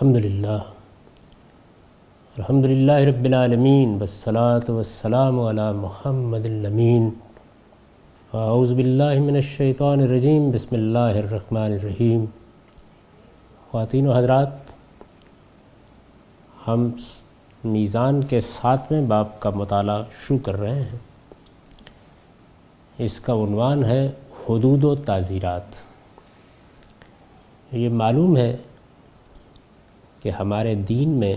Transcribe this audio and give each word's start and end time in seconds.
الحمد 0.00 0.16
للہ 0.16 0.62
الحمد 2.38 2.64
للہ 2.64 2.92
رب 2.92 3.24
العالمین، 3.24 3.94
والصلاة 3.94 4.74
والسلام 4.74 5.40
علی 5.40 5.76
محمد 5.76 6.46
الامین۔ 6.46 7.10
اعوذ 8.32 8.74
باللہ 8.74 9.20
من 9.20 9.34
الشیطان 9.34 10.00
الرجیم، 10.00 10.50
بسم 10.50 10.76
اللہ 10.76 10.98
الرحمن 10.98 11.60
الرحیم۔ 11.60 12.24
خواتین 13.70 14.08
و 14.08 14.12
حضرات، 14.12 14.48
ہم 16.68 16.90
میزان 17.64 18.22
کے 18.22 18.40
ساتویں 18.40 19.02
باب 19.02 19.40
کا 19.40 19.50
مطالعہ 19.50 20.02
شروع 20.18 20.38
کر 20.38 20.60
رہے 20.60 20.82
ہیں۔ 20.82 20.98
اس 22.98 23.20
کا 23.20 23.32
عنوان 23.32 23.84
ہے 23.84 24.06
حدود 24.48 24.84
و 24.84 24.94
تعزیرات۔ 24.94 25.74
یہ 27.72 27.88
معلوم 27.88 28.36
ہے 28.36 28.56
کہ 30.26 30.30
ہمارے 30.30 30.74
دین 30.74 31.08
میں 31.08 31.34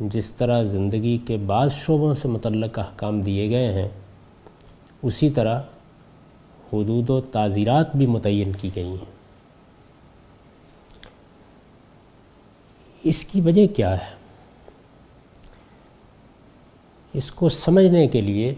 جس 0.00 0.32
طرح 0.32 0.62
زندگی 0.62 1.18
کے 1.26 1.36
بعض 1.36 1.74
شعبوں 1.74 2.14
سے 2.14 2.28
متعلق 2.28 2.78
احکام 2.78 3.20
دیے 3.20 3.50
گئے 3.50 3.72
ہیں، 3.72 3.88
اسی 5.02 5.30
طرح 5.30 5.60
حدود 6.72 7.10
و 7.10 7.20
تعزیرات 7.20 7.96
بھی 7.96 8.06
متعین 8.06 8.52
کی 8.52 8.70
گئی 8.76 8.88
ہیں۔ 8.88 9.12
اس 13.02 13.24
کی 13.24 13.40
وجہ 13.40 13.66
کیا 13.66 13.94
ہے؟ 13.94 14.14
اس 17.12 17.32
کو 17.32 17.48
سمجھنے 17.48 18.08
کے 18.08 18.20
لیے 18.20 18.54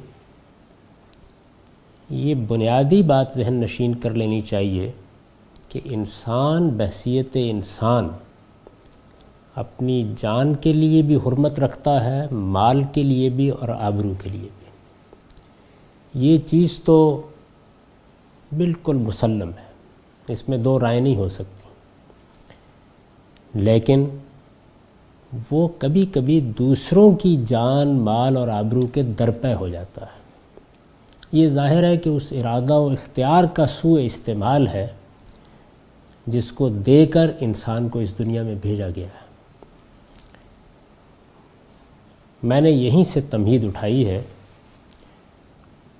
یہ 2.10 2.34
بنیادی 2.34 3.02
بات 3.02 3.32
ذہن 3.34 3.54
نشین 3.54 3.94
کر 3.94 4.10
لینی 4.10 4.40
چاہیے 4.40 4.92
کہ 5.68 5.80
انسان، 5.84 6.68
بحثیت 6.68 7.28
انسان 7.34 8.08
اپنی 9.56 10.12
جان 10.16 10.54
کے 10.54 10.72
لیے 10.72 11.02
بھی 11.02 11.16
حرمت 11.16 11.60
رکھتا 11.60 12.04
ہے، 12.04 12.26
مال 12.32 12.82
کے 12.92 13.02
لیے 13.02 13.28
بھی 13.28 13.48
اور 13.48 13.68
آبرو 13.68 14.12
کے 14.22 14.30
لیے 14.30 14.48
بھی۔ 14.58 14.66
یہ 16.14 16.36
چیز 16.46 16.80
تو 16.84 17.22
بالکل 18.56 18.96
مسلم 18.96 19.48
ہے۔ 19.48 19.66
اس 20.28 20.48
میں 20.48 20.58
دو 20.58 20.80
رائے 20.80 21.00
نہیں 21.00 21.16
ہو 21.16 21.28
سکتی۔ 21.28 21.68
لیکن 23.60 24.04
وہ 25.50 25.68
کبھی 25.78 26.06
کبھی 26.06 26.40
دوسروں 26.40 27.12
کی 27.12 27.36
جان، 27.46 27.88
مال 27.88 28.36
اور 28.36 28.48
آبرو 28.48 28.86
کے 28.86 29.02
درپے 29.02 29.54
ہو 29.54 29.68
جاتا 29.68 30.02
ہے۔ 30.02 30.26
یہ 31.32 31.48
ظاہر 31.48 31.84
ہے 31.84 31.96
کہ 31.96 32.08
اس 32.08 32.32
ارادہ 32.32 32.74
و 32.74 32.88
اختیار 32.88 33.44
کا 33.44 33.66
سوء 33.66 34.00
استعمال 34.00 34.68
ہے، 34.68 34.86
جس 36.26 36.52
کو 36.52 36.68
دے 36.68 37.06
کر 37.06 37.30
انسان 37.40 37.88
کو 37.88 37.98
اس 37.98 38.18
دنیا 38.18 38.42
میں 38.42 38.54
بھیجا 38.62 38.88
گیا 38.96 39.06
ہے۔ 39.06 39.25
میں 42.46 42.60
نے 42.60 42.70
یہیں 42.70 43.02
سے 43.02 43.20
تمہید 43.20 43.64
اٹھائی 43.64 44.08
ہے 44.08 44.22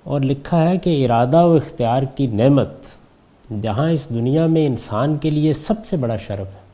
اور 0.03 0.21
لکھا 0.21 0.69
ہے 0.69 0.77
کہ 0.77 1.05
ارادہ 1.05 1.45
و 1.45 1.53
اختیار 1.53 2.03
کی 2.03 2.27
نعمت 2.27 2.69
جہاں 3.61 3.91
اس 3.91 4.09
دنیا 4.09 4.45
میں 4.45 4.67
انسان 4.67 5.17
کے 5.17 5.29
لیے 5.29 5.53
سب 5.53 5.85
سے 5.85 5.97
بڑا 5.97 6.17
شرف 6.17 6.47
ہے 6.47 6.67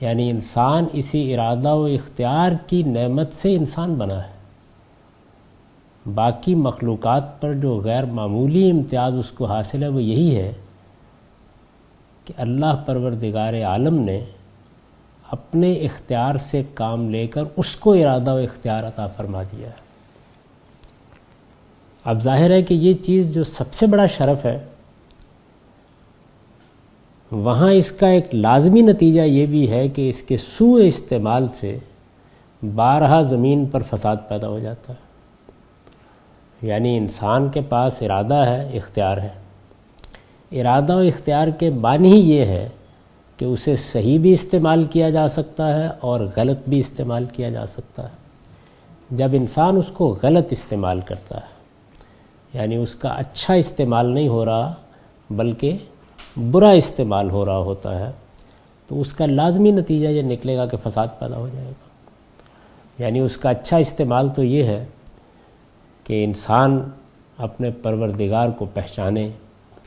یعنی 0.00 0.30
انسان 0.30 0.84
اسی 0.92 1.34
ارادہ 1.34 1.74
و 1.74 1.84
اختیار 1.84 2.52
کی 2.66 2.82
نعمت 2.82 3.32
سے 3.32 3.54
انسان 3.54 3.94
بنا 3.94 4.22
ہے۔ 4.22 4.32
باقی 6.14 6.54
مخلوقات 6.54 7.40
پر 7.40 7.54
جو 7.54 7.80
غیر 7.84 8.04
معمولی 8.04 8.70
امتیاز 8.70 9.16
اس 9.16 9.30
کو 9.30 9.44
حاصل 9.44 9.82
ہے، 9.82 9.88
وہ 9.88 10.02
یہی 10.02 10.36
ہے 10.36 10.52
کہ 12.24 12.34
اللہ 12.36 12.82
پروردگار 12.86 13.54
عالم 13.54 13.98
نے 13.98 14.24
اپنے 15.32 15.72
اختیار 15.72 16.34
سے 16.34 16.62
کام 16.74 17.10
لے 17.10 17.26
کر 17.26 17.42
اس 17.56 17.76
کو 17.76 17.92
ارادہ 17.92 18.34
و 18.34 18.36
اختیار 18.36 18.84
عطا 18.84 19.06
فرما 19.06 19.42
دیا 19.42 19.68
ہے۔ 19.68 19.82
اب 22.04 22.22
ظاہر 22.22 22.50
ہے 22.50 22.62
کہ 22.62 22.74
یہ 22.74 22.92
چیز 22.92 23.34
جو 23.34 23.44
سب 23.44 23.72
سے 23.72 23.86
بڑا 23.86 24.06
شرف 24.06 24.44
ہے، 24.44 24.58
وہاں 27.30 27.72
اس 27.72 27.92
کا 27.92 28.06
ایک 28.06 28.34
لازمی 28.34 28.80
نتیجہ 28.80 29.20
یہ 29.20 29.46
بھی 29.46 29.70
ہے 29.70 29.88
کہ 29.88 30.08
اس 30.08 30.22
کے 30.22 30.36
سوء 30.36 30.82
استعمال 30.82 31.48
سے 31.48 31.78
بارہا 32.74 33.22
زمین 33.22 33.66
پر 33.66 33.82
فساد 33.82 34.16
پیدا 34.28 34.48
ہو 34.48 34.58
جاتا 34.58 34.92
ہے۔ 34.92 35.12
یعنی 36.66 36.96
انسان 36.96 37.48
کے 37.48 37.60
پاس 37.60 38.02
ارادہ 38.02 38.34
ہے، 38.34 38.70
اختیار 38.74 39.18
ہے۔ 39.18 39.30
ارادہ 40.52 40.96
و 40.96 40.98
اختیار 40.98 41.48
کے 41.48 41.70
معنی 41.70 42.12
ہی 42.12 42.30
یہ 42.30 42.44
ہے 42.44 42.68
کہ 43.42 43.46
اسے 43.46 43.76
صحیح 43.76 44.18
بھی 44.18 44.32
استعمال 44.32 44.84
کیا 44.84 45.10
جا 45.10 45.28
سکتا 45.28 45.82
ہے 45.82 45.88
اور 46.00 46.20
غلط 46.36 46.68
بھی 46.68 46.78
استعمال 46.78 47.24
کیا 47.32 47.50
جا 47.50 47.66
سکتا 47.66 48.02
ہے۔ 48.02 48.16
جب 49.10 49.28
انسان 49.32 49.76
اس 49.76 49.86
کو 49.86 50.18
غلط 50.22 50.46
استعمال 50.50 51.00
کرتا 51.00 51.36
ہے 51.36 51.46
یعنی 52.54 52.76
اس 52.76 52.94
کا 52.94 53.08
اچھا 53.08 53.54
استعمال 53.54 54.10
نہیں 54.10 54.28
ہو 54.28 54.44
رہا، 54.44 54.74
بلکہ 55.30 55.76
برا 56.50 56.70
استعمال 56.70 57.30
ہو 57.30 57.44
رہا 57.44 57.56
ہوتا 57.56 58.06
ہے، 58.06 58.12
تو 58.88 59.00
اس 59.00 59.12
کا 59.12 59.26
لازمی 59.26 59.70
نتیجہ 59.70 60.08
یہ 60.08 60.22
نکلے 60.22 60.56
گا 60.56 60.66
کہ 60.66 60.76
فساد 60.88 61.06
پیدا 61.18 61.36
ہو 61.36 61.48
جائے 61.52 61.66
گا۔ 61.66 61.88
یعنی 62.98 63.18
اس 63.18 63.36
کا 63.36 63.50
اچھا 63.50 63.76
استعمال 63.76 64.28
تو 64.28 64.44
یہ 64.44 64.64
ہے 64.64 64.84
کہ 66.04 66.24
انسان 66.24 66.80
اپنے 67.38 67.70
پروردگار 67.70 68.48
کو 68.48 68.66
پہچانے، 68.74 69.28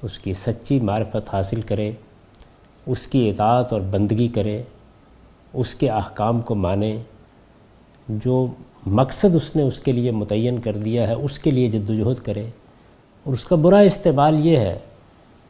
اس 0.02 0.20
کی 0.20 0.34
سچی 0.34 0.80
معرفت 0.80 1.34
حاصل 1.34 1.62
کرے 1.62 1.92
اس 2.86 3.08
کی 3.08 3.30
اطاعت 3.30 3.74
اور 3.74 3.82
بندگی 3.82 4.28
کرے، 4.28 4.64
اس 5.54 5.76
کے 5.76 5.90
احکام 5.90 6.42
کو 6.42 6.56
مانے۔ 6.56 6.98
جو 8.10 8.48
مقصد 8.86 9.36
اس 9.36 9.56
نے 9.56 9.62
اس 9.62 9.80
کے 9.80 9.92
لیے 9.92 10.12
متعین 10.12 10.62
کر 10.62 10.78
دیا 10.78 11.08
ہے، 11.08 11.14
اس 11.14 11.40
کے 11.40 11.52
لیے 11.52 11.72
جد 11.72 11.90
وجہد 11.90 12.26
کرے۔ 12.26 12.50
اور 13.24 13.34
اس 13.34 13.46
کا 13.46 13.56
برا 13.56 13.80
استعمال 13.80 14.46
یہ 14.46 14.58
ہے 14.58 14.80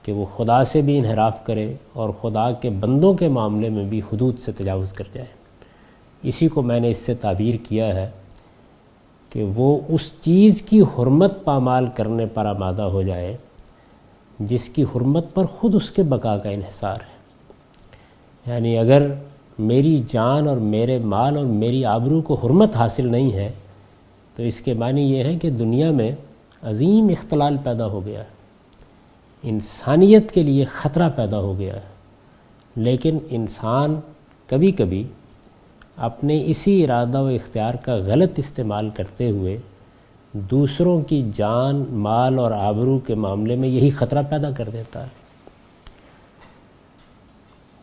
کہ 0.04 0.12
وہ 0.12 0.26
خدا 0.26 0.64
سے 0.64 0.82
بھی 0.82 0.98
انحراف 0.98 1.46
کرے 1.46 1.74
اور 1.94 2.10
خدا 2.22 2.52
کے 2.52 2.70
بندوں 2.70 3.14
کے 3.14 3.28
معاملے 3.28 3.70
میں 3.70 3.84
بھی 3.84 4.00
حدود 4.00 4.40
سے 4.40 4.52
تجاوز 4.52 4.94
کر 4.94 5.04
جائے۔ 5.14 5.28
اسی 6.24 6.48
کو 6.48 6.62
میں 6.62 6.80
نے 6.80 6.90
اس 6.90 6.98
سے 6.98 7.14
تعبیر 7.14 7.56
کیا 7.70 7.96
ہے 7.96 8.10
کہ 9.30 9.44
وہ 9.56 9.80
اس 9.88 10.12
چیز 10.20 10.62
کی 10.62 10.82
حرمت 10.82 11.44
پامال 11.44 11.88
کرنے 11.96 12.26
پر 12.26 12.46
آمادہ 12.46 12.82
ہو 12.82 13.02
جائے، 13.02 13.38
جس 14.40 14.70
کی 14.70 14.84
حرمت 14.84 15.26
پر 15.34 15.46
خود 15.46 15.76
اس 15.76 15.92
کے 15.92 16.04
بقا 16.04 16.38
کا 16.38 16.50
انحصار 16.50 16.96
ہے۔ 16.96 17.15
یعنی 18.48 18.78
اگر 18.78 19.08
میری 19.60 20.04
جان 20.08 20.48
اور 20.48 20.58
میرے 20.58 21.00
مال 21.00 21.38
اور 21.38 21.46
میری 21.46 21.86
آبرو 21.86 22.22
کو 22.22 22.34
حرمت 22.34 22.76
حاصل 22.76 23.08
نہیں 23.08 23.32
ہے، 23.32 23.52
تو 24.36 24.44
اس 24.44 24.62
کے 24.62 24.74
معنی 24.74 25.02
یہ 25.02 25.24
ہے 25.24 25.36
کہ 25.36 25.50
دنیا 25.50 25.92
میں 25.92 26.12
عظیم 26.62 27.08
اختلال 27.08 27.58
پیدا 27.64 27.86
ہو 27.86 28.06
گیا 28.06 28.20
ہے۔ 28.20 28.36
انسانیت 29.44 30.32
کے 30.32 30.44
لیے 30.44 30.66
خطرہ 30.66 31.10
پیدا 31.16 31.40
ہو 31.40 31.60
گیا 31.60 31.76
ہے۔ 31.76 31.96
لیکن 32.76 33.18
انسان 33.30 33.96
کبھی 34.48 34.72
کبھی 34.72 35.04
اپنے 35.98 36.44
اسی 36.46 36.84
ارادہ 36.84 37.22
و 37.22 37.26
اختیار 37.26 37.74
کا 37.74 37.96
غلط 37.96 38.32
استعمال 38.36 38.90
کرتے 38.90 39.30
ہوئے 39.30 39.58
دوسروں 40.34 41.02
کی 41.02 41.30
جان، 41.34 41.84
مال 41.90 42.40
اور 42.40 42.52
آبرو 42.52 43.00
کے 43.00 43.16
معاملے 43.16 43.56
میں 43.56 43.70
یہی 43.70 43.90
خطرہ 43.90 44.24
پیدا 44.30 44.52
کر 44.52 44.70
دیتا 44.74 45.04
ہے۔ 45.04 45.25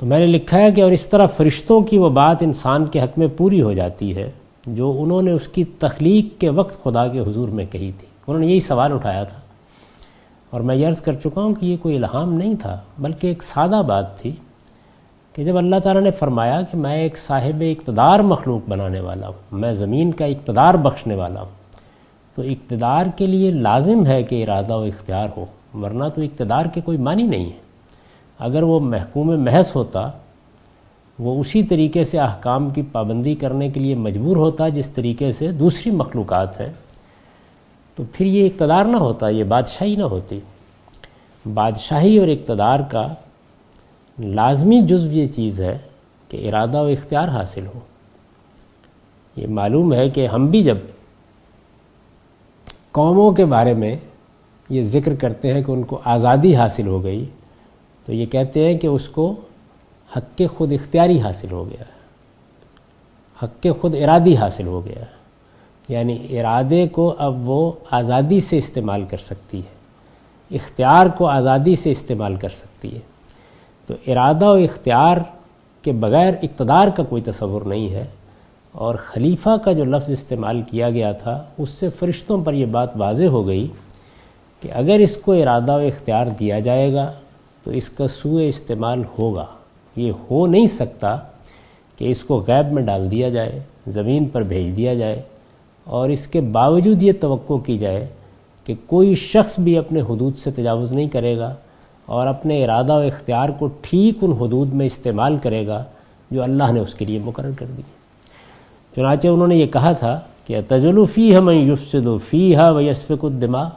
تو 0.02 0.06
میں 0.06 0.18
نے 0.18 0.26
لکھا 0.26 0.58
ہے 0.58 0.72
کہ 0.72 0.82
اور 0.82 0.92
اس 0.92 1.08
طرح 1.08 1.26
فرشتوں 1.26 1.80
کی 1.80 1.98
وہ 1.98 2.10
بات 2.10 2.36
انسان 2.40 2.84
کے 2.84 3.00
حق 3.00 3.18
میں 3.18 3.26
پوری 3.36 3.62
ہو 3.62 3.72
جاتی 3.72 4.16
ہے 4.16 4.30
جو 4.66 4.96
انہوں 5.00 5.22
نے 5.22 5.30
اس 5.30 5.48
کی 5.48 5.64
تخلیق 5.64 6.40
کے 6.40 6.48
وقت 6.48 6.84
خدا 6.84 7.08
کے 7.08 7.20
حضور 7.20 7.48
میں 7.48 7.64
کہی 7.70 7.90
تھی۔ 7.98 8.08
انہوں 8.26 8.40
نے 8.40 8.46
یہی 8.46 8.60
سوال 8.60 8.92
اٹھایا 8.92 9.24
تھا۔ 9.24 9.40
اور 10.50 10.60
میں 10.60 10.88
عرض 10.88 11.00
کر 11.00 11.12
چکا 11.12 11.40
ہوں 11.40 11.54
کہ 11.54 11.66
یہ 11.66 11.76
کوئی 11.80 11.96
الہام 11.96 12.32
نہیں 12.32 12.54
تھا، 12.54 12.80
بلکہ 12.98 13.26
ایک 13.26 13.42
سادہ 13.42 13.82
بات 13.86 14.18
تھی 14.18 14.30
کہ 15.32 15.44
جب 15.44 15.56
اللہ 15.56 15.76
تعالیٰ 15.82 16.02
نے 16.02 16.10
فرمایا 16.10 16.62
کہ 16.62 16.76
میں 16.76 16.96
ایک 16.96 17.18
صاحب 17.18 17.62
اقتدار 17.70 18.20
مخلوق 18.20 18.68
بنانے 18.68 19.00
والا 19.00 19.26
ہوں، 19.26 19.34
میں 19.52 19.72
زمین 19.72 20.12
کا 20.12 20.24
اقتدار 20.24 20.74
بخشنے 20.74 21.14
والا 21.14 21.40
ہوں، 21.40 21.50
تو 22.34 22.42
اقتدار 22.42 23.06
کے 23.16 23.26
لیے 23.26 23.50
لازم 23.50 24.06
ہے 24.06 24.22
کہ 24.22 24.42
ارادہ 24.42 24.76
و 24.76 24.82
اختیار 24.82 25.28
ہو، 25.36 25.44
ورنہ 25.74 26.04
تو 26.14 26.20
اقتدار 26.20 26.66
کے 26.66 26.80
کوئی 26.80 26.98
معنی 26.98 27.22
نہیں 27.22 27.46
ہے۔ 27.46 27.71
اگر 28.44 28.62
وہ 28.62 28.80
محکوم 28.80 29.40
محض 29.42 29.66
ہوتا، 29.74 30.10
وہ 31.18 31.40
اسی 31.40 31.62
طریقے 31.62 32.04
سے 32.04 32.18
احکام 32.18 32.70
کی 32.70 32.82
پابندی 32.92 33.34
کرنے 33.34 33.68
کے 33.68 33.80
لیے 33.80 33.94
مجبور 33.94 34.36
ہوتا 34.36 34.68
جس 34.68 34.90
طریقے 34.90 35.32
سے 35.32 35.52
دوسری 35.52 35.92
مخلوقات 35.92 36.60
ہیں، 36.60 36.72
تو 37.96 38.02
پھر 38.12 38.26
یہ 38.26 38.46
اقتدار 38.46 38.84
نہ 38.84 38.96
ہوتا، 38.96 39.28
یہ 39.28 39.44
بادشاہی 39.44 39.96
نہ 39.96 40.02
ہوتی۔ 40.02 40.40
بادشاہی 41.54 42.18
اور 42.18 42.28
اقتدار 42.28 42.80
کا 42.80 43.06
لازمی 44.18 44.80
جزو 44.80 45.10
یہ 45.10 45.26
چیز 45.26 45.60
ہے 45.60 45.78
کہ 46.28 46.48
ارادہ 46.48 46.82
و 46.82 46.86
اختیار 46.86 47.28
حاصل 47.28 47.66
ہو۔ 47.66 47.78
یہ 49.36 49.46
معلوم 49.46 49.92
ہے 49.92 50.10
کہ 50.10 50.26
ہم 50.26 50.46
بھی 50.46 50.62
جب 50.62 50.78
قوموں 52.92 53.32
کے 53.32 53.44
بارے 53.44 53.74
میں 53.74 53.96
یہ 54.68 54.82
ذکر 54.82 55.14
کرتے 55.14 55.52
ہیں 55.52 55.62
کہ 55.62 55.70
ان 55.70 55.82
کو 55.82 56.00
آزادی 56.04 56.56
حاصل 56.56 56.86
ہو 56.86 57.04
گئی 57.04 57.24
تو 58.04 58.12
یہ 58.12 58.26
کہتے 58.26 58.72
ہیں 58.72 58.78
کہ 58.78 58.86
اس 58.86 59.08
کو 59.08 59.34
حق 60.16 60.38
کے 60.38 60.46
خود 60.46 60.72
اختیاری 60.72 61.20
حاصل 61.20 61.52
ہو 61.52 61.70
گیا۔ 61.70 61.84
حق 63.42 63.62
کے 63.62 63.72
خود 63.72 63.94
ارادی 63.94 64.36
حاصل 64.36 64.66
ہو 64.66 64.86
گیا۔ 64.86 65.04
یعنی 65.88 66.26
ارادے 66.30 66.88
کو 66.88 67.14
اب 67.18 67.48
وہ 67.48 67.72
آزادی 67.90 68.40
سے 68.40 68.58
استعمال 68.58 69.04
کر 69.04 69.16
سکتی 69.16 69.58
ہے۔ 69.58 69.82
اختیار 70.56 71.06
کو 71.06 71.26
آزادی 71.26 71.76
سے 71.76 71.90
استعمال 71.90 72.34
کر 72.34 72.48
سکتی 72.48 72.94
ہے۔ 72.94 73.00
تو 73.86 73.94
ارادہ 74.06 74.44
و 74.44 74.52
اختیار 74.52 75.16
کے 75.82 75.92
بغیر 75.92 76.34
اقتدار 76.42 76.88
کا 76.88 77.04
کوئی 77.04 77.22
تصور 77.22 77.62
نہیں 77.62 77.90
ہے۔ 77.90 78.06
اور 78.72 78.94
خلیفہ 78.94 79.56
کا 79.64 79.72
جو 79.72 79.84
لفظ 79.84 80.10
استعمال 80.10 80.62
کیا 80.62 80.90
گیا 80.90 81.12
تھا، 81.12 81.44
اس 81.58 81.70
سے 81.70 81.90
فرشتوں 81.90 82.44
پر 82.44 82.54
یہ 82.54 82.66
بات 82.66 82.90
واضح 82.96 83.24
ہو 83.24 83.46
گئی 83.46 83.68
کہ 84.60 84.68
اگر 84.72 84.96
اس 84.98 85.16
کو 85.16 85.32
ارادہ 85.32 85.72
و 85.72 85.80
اختیار 85.80 86.26
دیا 86.26 86.58
جائے 86.58 86.94
گا 86.94 87.12
تو 87.64 87.70
اس 87.70 87.90
کا 87.90 88.08
سوء 88.08 88.42
استعمال 88.42 89.02
ہوگا۔ 89.18 89.46
یہ 89.96 90.12
ہو 90.30 90.46
نہیں 90.46 90.66
سکتا 90.66 91.16
کہ 91.96 92.10
اس 92.10 92.24
کو 92.24 92.44
غیب 92.46 92.72
میں 92.72 92.82
ڈال 92.82 93.10
دیا 93.10 93.28
جائے، 93.28 93.60
زمین 93.86 94.24
پر 94.24 94.42
بھیج 94.42 94.76
دیا 94.76 94.94
جائے 94.94 95.22
اور 95.84 96.08
اس 96.08 96.26
کے 96.26 96.40
باوجود 96.40 97.02
یہ 97.02 97.12
توقع 97.20 97.54
کی 97.54 97.78
جائے 97.78 98.06
کہ 98.64 98.74
کوئی 98.86 99.14
شخص 99.14 99.58
بھی 99.58 99.78
اپنے 99.78 100.00
حدود 100.00 100.36
سے 100.36 100.50
تجاوز 100.50 100.92
نہیں 100.92 101.08
کرے 101.08 101.38
گا 101.38 101.54
اور 102.06 102.26
اپنے 102.26 102.64
ارادہ 102.64 102.92
و 102.92 103.00
اختیار 103.00 103.48
کو 103.48 103.68
ٹھیک 103.80 104.18
ان 104.22 104.32
حدود 104.32 104.72
میں 104.72 104.86
استعمال 104.86 105.36
کرے 105.36 105.66
گا 105.66 105.84
جو 106.30 106.42
اللہ 106.42 106.72
نے 106.72 106.80
اس 106.80 106.94
کے 106.94 107.04
لیے 107.04 107.18
مقرر 107.18 107.50
کر 107.58 107.66
دی۔ 107.76 107.82
چنانچہ 108.96 109.28
انہوں 109.28 109.46
نے 109.46 109.56
یہ 109.56 109.66
کہا 109.66 109.92
تھا 109.92 110.20
کہ 110.46 110.60
تجلو 110.68 111.04
فی 111.04 111.36
ہم 111.36 111.50
یفسد 111.50 112.06
و 112.06 112.18
فی 112.18 112.56
ہا 112.56 112.70
و 112.70 112.80
یسفق 112.80 113.24
الدماء۔ 113.24 113.68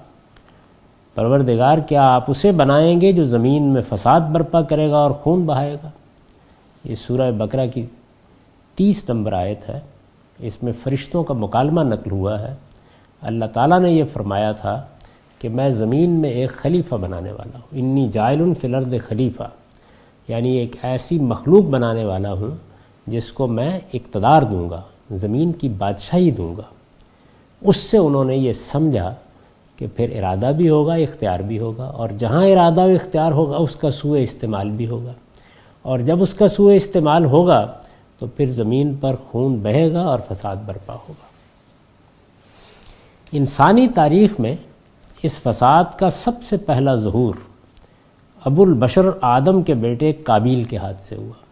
پروردگار، 1.16 1.78
کیا 1.78 2.16
آپ 2.16 2.24
اسے 2.28 2.52
بنائیں 2.52 3.02
گے 3.02 3.12
جو 3.12 3.24
زمین 3.26 3.64
میں 3.64 3.82
فساد 3.90 4.22
برپا 4.22 4.62
کرے 4.62 4.90
گا 4.90 4.98
اور 4.98 5.12
خون 5.12 5.42
بہائے 5.42 5.78
گا؟ 5.84 5.90
یہ 6.84 6.96
سورہ 6.96 7.32
بقرہ 7.32 7.68
کی 7.68 7.86
تیس 8.76 9.10
نمبر 9.10 9.34
آیت 9.34 9.70
ہے۔ 9.70 9.80
اس 10.40 10.64
میں 10.64 10.74
فرشتوں 10.84 11.24
کا 11.24 11.34
مکالمہ 11.34 11.82
نقل 11.82 12.12
ہوا 12.12 12.40
ہے۔ 12.40 12.56
اللہ 13.22 13.46
تعالیٰ 13.46 13.80
نے 13.80 13.92
یہ 13.92 14.04
فرمایا 14.14 14.52
تھا 14.52 14.82
کہ 15.40 15.50
میں 15.50 15.70
زمین 15.70 16.10
میں 16.10 16.30
ایک 16.30 16.50
خلیفہ 16.50 16.96
بنانے 16.96 17.32
والا 17.32 17.58
ہوں۔ 17.58 17.68
انی 17.72 18.08
جائل 18.08 18.54
فلرد 18.62 18.94
خلیفہ۔ 19.08 19.44
یعنی 20.28 20.52
ایک 20.52 20.76
ایسی 20.84 21.20
مخلوق 21.20 21.64
بنانے 21.66 22.06
والا 22.06 22.34
ہوں 22.34 22.58
جس 23.08 23.32
کو 23.32 23.48
میں 23.48 23.80
اقتدار 23.94 24.42
دوں 24.42 24.70
گا، 24.70 24.82
زمین 25.12 25.54
کی 25.54 25.70
بادشاہی 25.70 26.32
دوں 26.32 26.58
گا۔ 26.58 26.62
اس 27.62 27.78
سے 27.78 27.98
انہوں 27.98 28.26
نے 28.26 28.36
یہ 28.36 28.54
سمجھا 28.54 29.16
کہ 29.77 29.88
پھر 29.95 30.18
ارادہ 30.18 30.51
بھی 30.57 30.69
ہوگا، 30.69 30.94
اختیار 30.94 31.39
بھی 31.39 31.60
ہوگا، 31.60 31.83
اور 31.83 32.10
جہاں 32.10 32.45
ارادہ 32.45 32.80
و 32.80 32.89
اختیار 32.89 33.31
ہوگا، 33.31 33.57
اس 33.57 33.75
کا 33.75 33.92
سوء 33.92 34.18
استعمال 34.18 34.69
بھی 34.69 34.88
ہوگا۔ 34.88 35.13
اور 35.81 36.00
جب 36.00 36.22
اس 36.22 36.33
کا 36.33 36.48
سوء 36.48 36.74
استعمال 36.74 37.25
ہوگا، 37.25 37.72
تو 38.19 38.27
پھر 38.27 38.48
زمین 38.48 38.95
پر 38.95 39.16
خون 39.31 39.56
بہے 39.56 39.94
گا 39.94 40.01
اور 40.01 40.19
فساد 40.31 40.56
برپا 40.66 40.94
ہوگا۔ 40.94 41.25
انسانی 43.31 43.88
تاریخ 43.88 44.39
میں 44.39 44.56
اس 45.24 45.39
فساد 45.39 45.83
کا 46.00 46.10
سب 46.10 46.31
سے 46.50 46.57
پہلا 46.57 46.95
ظہور 46.95 47.36
ابو 48.45 48.63
البشر 48.63 49.01
آدم 49.22 49.62
کے 49.62 49.74
بیٹے 49.74 50.13
کابیل 50.13 50.63
کے 50.63 50.77
ہاتھ 50.77 51.04
سے 51.04 51.16
ہوا۔ 51.16 51.45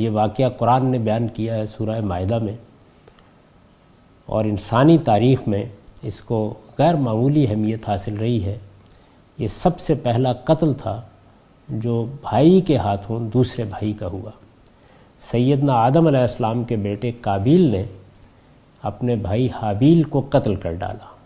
یہ 0.00 0.10
واقعہ 0.10 0.48
قرآن 0.48 0.86
نے 0.86 0.98
بیان 0.98 1.28
کیا 1.28 1.54
ہے 1.54 1.66
سورہ 1.66 2.00
معاہدہ 2.00 2.38
میں۔ 2.38 2.56
اور 4.26 4.44
انسانی 4.44 4.98
تاریخ 4.98 5.38
میں 5.46 5.64
اس 6.06 6.20
کو 6.20 6.54
غیر 6.78 6.94
معمولی 6.94 7.46
اہمیت 7.48 7.88
حاصل 7.88 8.16
رہی 8.16 8.44
ہے۔ 8.44 8.58
یہ 9.38 9.48
سب 9.48 9.80
سے 9.80 9.94
پہلا 9.94 10.32
قتل 10.32 10.74
تھا 10.74 11.02
جو 11.68 12.06
بھائی 12.20 12.60
کے 12.60 12.76
ہاتھوں 12.76 13.20
دوسرے 13.20 13.64
بھائی 13.64 13.92
کا 13.92 14.06
ہوا۔ 14.06 14.30
سیدنا 15.20 15.72
آدم 15.72 16.06
علیہ 16.06 16.20
السلام 16.20 16.64
کے 16.64 16.76
بیٹے 16.76 17.12
کابیل 17.12 17.60
نے 17.60 17.84
اپنے 18.82 19.16
بھائی 19.16 19.48
حابیل 19.54 20.02
کو 20.02 20.26
قتل 20.30 20.54
کر 20.54 20.72
ڈالا۔ 20.72 21.16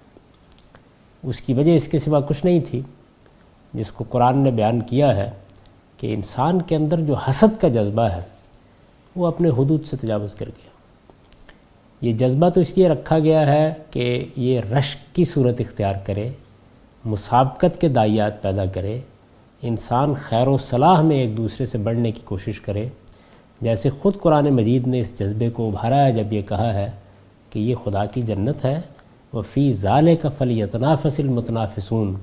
اس 1.22 1.40
کی 1.40 1.54
وجہ 1.54 1.76
اس 1.76 1.88
کے 1.88 1.98
سوا 1.98 2.20
کچھ 2.20 2.44
نہیں 2.44 2.60
تھی۔ 2.60 2.80
جس 3.74 3.92
کو 3.92 4.04
قرآن 4.10 4.38
نے 4.38 4.50
بیان 4.50 4.80
کیا 4.80 5.16
ہے 5.16 5.30
کہ 5.96 6.14
انسان 6.14 6.62
کے 6.62 6.76
اندر 6.76 7.00
جو 7.00 7.14
حسد 7.14 7.60
کا 7.60 7.68
جذبہ 7.68 8.02
ہے، 8.02 8.20
وہ 9.16 9.26
اپنے 9.26 9.48
حدود 9.48 9.86
سے 9.86 9.96
تجاوز 9.96 10.34
کر 10.34 10.46
گیا۔ 10.46 10.69
یہ 12.00 12.12
جذبہ 12.12 12.48
تو 12.48 12.60
اس 12.60 12.76
لیے 12.76 12.88
رکھا 12.88 13.18
گیا 13.18 13.46
ہے 13.46 13.72
کہ 13.90 14.24
یہ 14.36 14.60
رشک 14.60 15.14
کی 15.14 15.24
صورت 15.24 15.60
اختیار 15.60 15.94
کرے، 16.04 16.28
مسابقت 17.04 17.80
کے 17.80 17.88
دائیات 17.88 18.42
پیدا 18.42 18.66
کرے، 18.66 19.00
انسان 19.62 20.14
خیر 20.14 20.46
و 20.46 20.58
صلاح 20.58 21.02
میں 21.02 21.16
ایک 21.16 21.36
دوسرے 21.36 21.66
سے 21.66 21.78
بڑھنے 21.78 22.12
کی 22.12 22.20
کوشش 22.24 22.60
کرے۔ 22.60 22.88
جیسے 23.60 23.90
خود 23.90 24.16
قرآن 24.16 24.44
مجید 24.44 24.86
نے 24.86 25.00
اس 25.00 25.18
جذبے 25.18 25.50
کو 25.50 25.68
ابھارا 25.68 26.04
ہے، 26.06 26.12
جب 26.12 26.32
یہ 26.32 26.42
کہا 26.42 26.74
ہے 26.74 26.90
کہ 27.50 27.58
یہ 27.58 27.74
خدا 27.84 28.04
کی 28.04 28.22
جنت 28.22 28.64
ہے 28.64 28.80
وہ 29.32 29.42
فی 29.42 29.72
ظال 29.72 30.16
کا 30.16 30.28
فل 30.28 30.62
المتنافسون۔ 31.18 32.14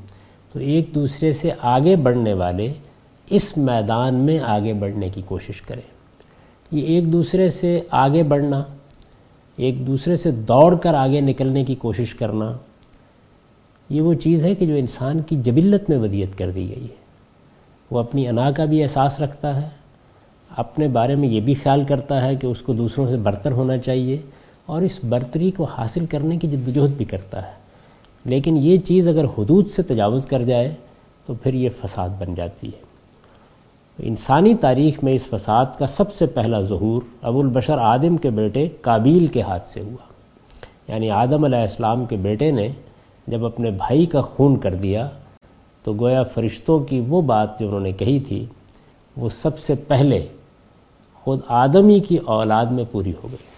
تو 0.51 0.59
ایک 0.59 0.95
دوسرے 0.95 1.33
سے 1.33 1.49
آگے 1.61 1.95
بڑھنے 1.95 2.33
والے 2.33 2.73
اس 3.29 3.57
میدان 3.57 4.15
میں 4.15 4.39
آگے 4.39 4.73
بڑھنے 4.73 5.09
کی 5.09 5.21
کوشش 5.25 5.61
کریں 5.61 5.81
یہ 6.71 6.81
ایک 6.81 7.11
دوسرے 7.11 7.49
سے 7.49 7.79
آگے 7.91 8.23
بڑھنا 8.23 8.63
ایک 9.57 9.87
دوسرے 9.87 10.15
سے 10.15 10.31
دوڑ 10.31 10.75
کر 10.75 10.93
آگے 10.93 11.21
نکلنے 11.21 11.63
کی 11.63 11.75
کوشش 11.75 12.15
کرنا، 12.15 12.53
یہ 13.89 14.01
وہ 14.01 14.13
چیز 14.13 14.45
ہے 14.45 14.55
کہ 14.55 14.65
جو 14.65 14.75
انسان 14.75 15.19
کی 15.19 15.35
جبلت 15.35 15.89
میں 15.89 15.97
ودیت 15.97 16.37
کر 16.37 16.51
دی 16.51 16.69
گئی 16.69 16.83
ہے۔ 16.83 16.95
وہ 17.91 17.99
اپنی 17.99 18.27
انا 18.27 18.51
کا 18.51 18.65
بھی 18.65 18.83
احساس 18.83 19.21
رکھتا 19.21 19.61
ہے، 19.61 19.69
اپنے 20.57 20.87
بارے 20.87 21.15
میں 21.15 21.29
یہ 21.29 21.41
بھی 21.41 21.53
خیال 21.53 21.85
کرتا 21.85 22.25
ہے 22.25 22.35
کہ 22.35 22.47
اس 22.47 22.61
کو 22.61 22.73
دوسروں 22.73 23.07
سے 23.07 23.17
برتر 23.17 23.51
ہونا 23.51 23.77
چاہیے 23.77 24.17
اور 24.65 24.81
اس 24.81 24.99
برتری 25.09 25.51
کو 25.51 25.63
حاصل 25.63 26.05
کرنے 26.05 26.37
کی 26.37 26.47
جدوجہد 26.47 26.91
بھی 26.97 27.05
کرتا 27.05 27.47
ہے۔ 27.47 27.51
لیکن 28.25 28.57
یہ 28.57 28.77
چیز 28.77 29.07
اگر 29.07 29.25
حدود 29.25 29.67
سے 29.67 29.83
تجاوز 29.83 30.25
کر 30.25 30.41
جائے 30.41 30.73
تو 31.25 31.33
پھر 31.33 31.53
یہ 31.53 31.69
فساد 31.81 32.09
بن 32.19 32.35
جاتی 32.35 32.67
ہے۔ 32.67 32.86
انسانی 33.99 34.55
تاریخ 34.55 35.03
میں 35.03 35.13
اس 35.13 35.27
فساد 35.27 35.65
کا 35.79 35.87
سب 35.87 36.13
سے 36.13 36.25
پہلا 36.25 36.61
ظہور 36.61 37.01
ابو 37.21 37.39
البشر 37.39 37.77
آدم 37.77 38.17
کے 38.17 38.29
بیٹے 38.29 38.69
کابیل 38.81 39.27
کے 39.27 39.41
ہاتھ 39.41 39.67
سے 39.67 39.81
ہوا۔ 39.81 40.13
یعنی 40.91 41.09
آدم 41.09 41.43
علیہ 41.43 41.59
السلام 41.59 42.05
کے 42.05 42.15
بیٹے 42.15 42.51
نے 42.51 42.69
جب 43.27 43.45
اپنے 43.45 43.71
بھائی 43.71 44.05
کا 44.05 44.21
خون 44.21 44.55
کر 44.59 44.73
دیا 44.75 45.09
تو 45.83 45.93
گویا 45.93 46.23
فرشتوں 46.23 46.79
کی 46.79 46.99
وہ 47.07 47.21
بات 47.21 47.59
جو 47.59 47.67
انہوں 47.67 47.81
نے 47.81 47.91
کہی 47.91 48.19
تھی، 48.19 48.45
وہ 49.17 49.29
سب 49.29 49.59
سے 49.59 49.75
پہلے 49.75 50.27
خود 51.13 51.39
آدمی 51.47 51.99
کی 51.99 52.17
اولاد 52.17 52.65
میں 52.65 52.83
پوری 52.91 53.13
ہو 53.23 53.27
گئی۔ 53.31 53.57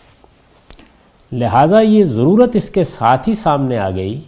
لہٰذا 1.39 1.79
یہ 1.79 2.03
ضرورت 2.03 2.55
اس 2.55 2.69
کے 2.69 2.83
ساتھ 2.83 3.29
ہی 3.29 3.33
سامنے 3.33 3.77
آ 3.77 3.89
گئی 3.89 4.21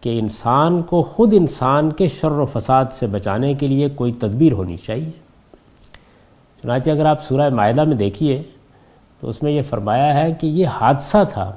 کہ 0.00 0.18
انسان 0.18 0.82
کو 0.82 1.02
خود 1.02 1.34
انسان 1.36 1.90
کے 1.90 2.08
شر 2.08 2.32
و 2.32 2.46
فساد 2.46 2.84
سے 2.92 3.06
بچانے 3.06 3.54
کے 3.54 3.66
لیے 3.66 3.88
کوئی 3.88 4.12
تدبیر 4.12 4.52
ہونی 4.52 4.76
چاہیے۔ 4.76 5.23
چنانچہ 6.64 6.90
اگر 6.90 7.06
آپ 7.06 7.24
سورہ 7.24 7.48
معاہدہ 7.48 7.84
میں 7.84 7.96
دیکھیے، 7.96 8.42
تو 9.20 9.28
اس 9.28 9.42
میں 9.42 9.52
یہ 9.52 9.62
فرمایا 9.62 10.14
ہے 10.14 10.32
کہ 10.32 10.46
یہ 10.46 10.66
حادثہ 10.66 11.16
تھا 11.32 11.52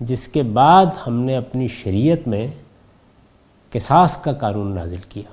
جس 0.00 0.28
کے 0.28 0.42
بعد 0.42 0.86
ہم 1.06 1.20
نے 1.20 1.36
اپنی 1.36 1.68
شریعت 1.68 2.28
میں 2.28 2.46
قصاص 3.70 4.16
کا 4.16 4.32
قانون 4.32 4.74
نازل 4.74 5.00
کیا۔ 5.08 5.30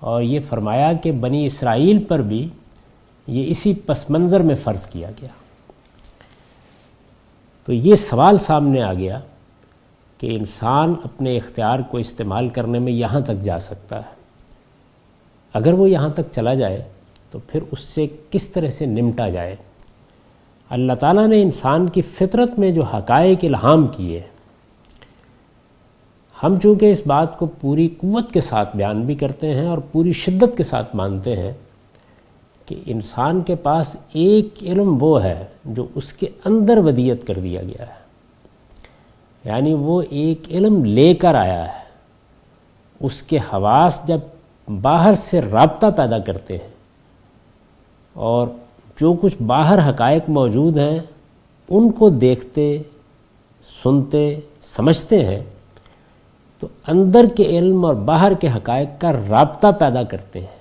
اور 0.00 0.22
یہ 0.22 0.40
فرمایا 0.48 0.92
کہ 0.92 1.12
بنی 1.12 1.46
اسرائیل 1.46 2.04
پر 2.04 2.18
بھی 2.18 2.48
یہ 3.26 3.50
اسی 3.50 3.74
پس 3.74 4.10
منظر 4.10 4.40
میں 4.40 4.56
فرض 4.56 4.86
کیا 4.86 5.10
گیا۔ 5.20 5.28
تو 7.64 7.72
یہ 7.72 7.94
سوال 7.94 8.38
سامنے 8.38 8.82
آ 8.82 8.94
گیا 8.94 9.20
کہ 10.18 10.36
انسان 10.36 10.94
اپنے 11.04 11.36
اختیار 11.36 11.78
کو 11.78 11.98
استعمال 11.98 12.48
کرنے 12.48 12.78
میں 12.78 12.92
یہاں 12.92 13.20
تک 13.20 13.42
جا 13.42 13.60
سکتا 13.60 13.96
ہے۔ 13.96 14.14
اگر 15.54 15.72
وہ 15.72 15.90
یہاں 15.90 16.08
تک 16.08 16.22
چلا 16.32 16.54
جائے 16.54 16.88
تو 17.30 17.38
پھر 17.38 17.60
اس 17.70 17.80
سے 17.80 18.06
کس 18.30 18.48
طرح 18.48 18.70
سے 18.70 18.86
نمٹا 18.86 19.28
جائے؟ 19.28 19.56
اللہ 20.70 20.92
تعالیٰ 20.92 21.26
نے 21.26 21.42
انسان 21.42 21.88
کی 21.88 22.02
فطرت 22.02 22.58
میں 22.58 22.70
جو 22.70 22.82
حقائق 22.82 23.38
الہام 23.42 23.86
کیے، 23.86 24.22
ہم 26.42 26.60
چونکہ 26.60 26.92
اس 26.92 27.02
بات 27.06 27.38
کو 27.38 27.46
پوری 27.46 27.88
قوت 27.88 28.32
کے 28.32 28.40
ساتھ 28.40 28.76
بیان 28.76 29.02
بھی 29.02 29.14
کرتے 29.14 29.54
ہیں 29.54 29.66
اور 29.66 29.78
پوری 29.78 30.12
شدت 30.12 30.56
کے 30.56 30.62
ساتھ 30.62 30.96
مانتے 30.96 31.36
ہیں 31.36 31.52
کہ 32.66 32.76
انسان 32.86 33.40
کے 33.40 33.54
پاس 33.54 33.96
ایک 34.12 34.48
علم 34.62 34.98
وہ 35.00 35.24
ہے 35.24 35.44
جو 35.64 35.86
اس 35.94 36.12
کے 36.12 36.26
اندر 36.44 36.78
ودیت 36.78 37.26
کر 37.26 37.34
دیا 37.34 37.62
گیا 37.62 37.84
ہے۔ 37.88 38.00
یعنی 39.44 39.74
وہ 39.74 40.02
ایک 40.10 40.42
علم 40.50 40.84
لے 40.84 41.14
کر 41.14 41.34
آیا 41.34 41.78
ہے۔ 41.78 41.84
اس 43.00 43.22
کے 43.22 43.38
حواس 43.38 44.00
جب 44.04 44.18
باہر 44.82 45.14
سے 45.14 45.40
رابطہ 45.40 45.86
پیدا 45.96 46.18
کرتے 46.18 46.56
ہیں 46.56 46.69
اور 48.12 48.48
جو 49.00 49.14
کچھ 49.20 49.42
باہر 49.42 49.90
حقائق 49.90 50.30
موجود 50.30 50.78
ہیں، 50.78 50.98
ان 51.68 51.90
کو 51.90 52.10
دیکھتے، 52.10 52.82
سنتے، 53.82 54.40
سمجھتے 54.62 55.24
ہیں، 55.24 55.40
تو 56.58 56.66
اندر 56.86 57.26
کے 57.36 57.42
علم 57.42 57.84
اور 57.84 57.94
باہر 57.94 58.34
کے 58.34 58.48
حقائق 58.48 59.00
کا 59.00 59.12
رابطہ 59.12 59.66
پیدا 59.78 60.02
کرتے 60.02 60.40
ہیں۔ 60.40 60.60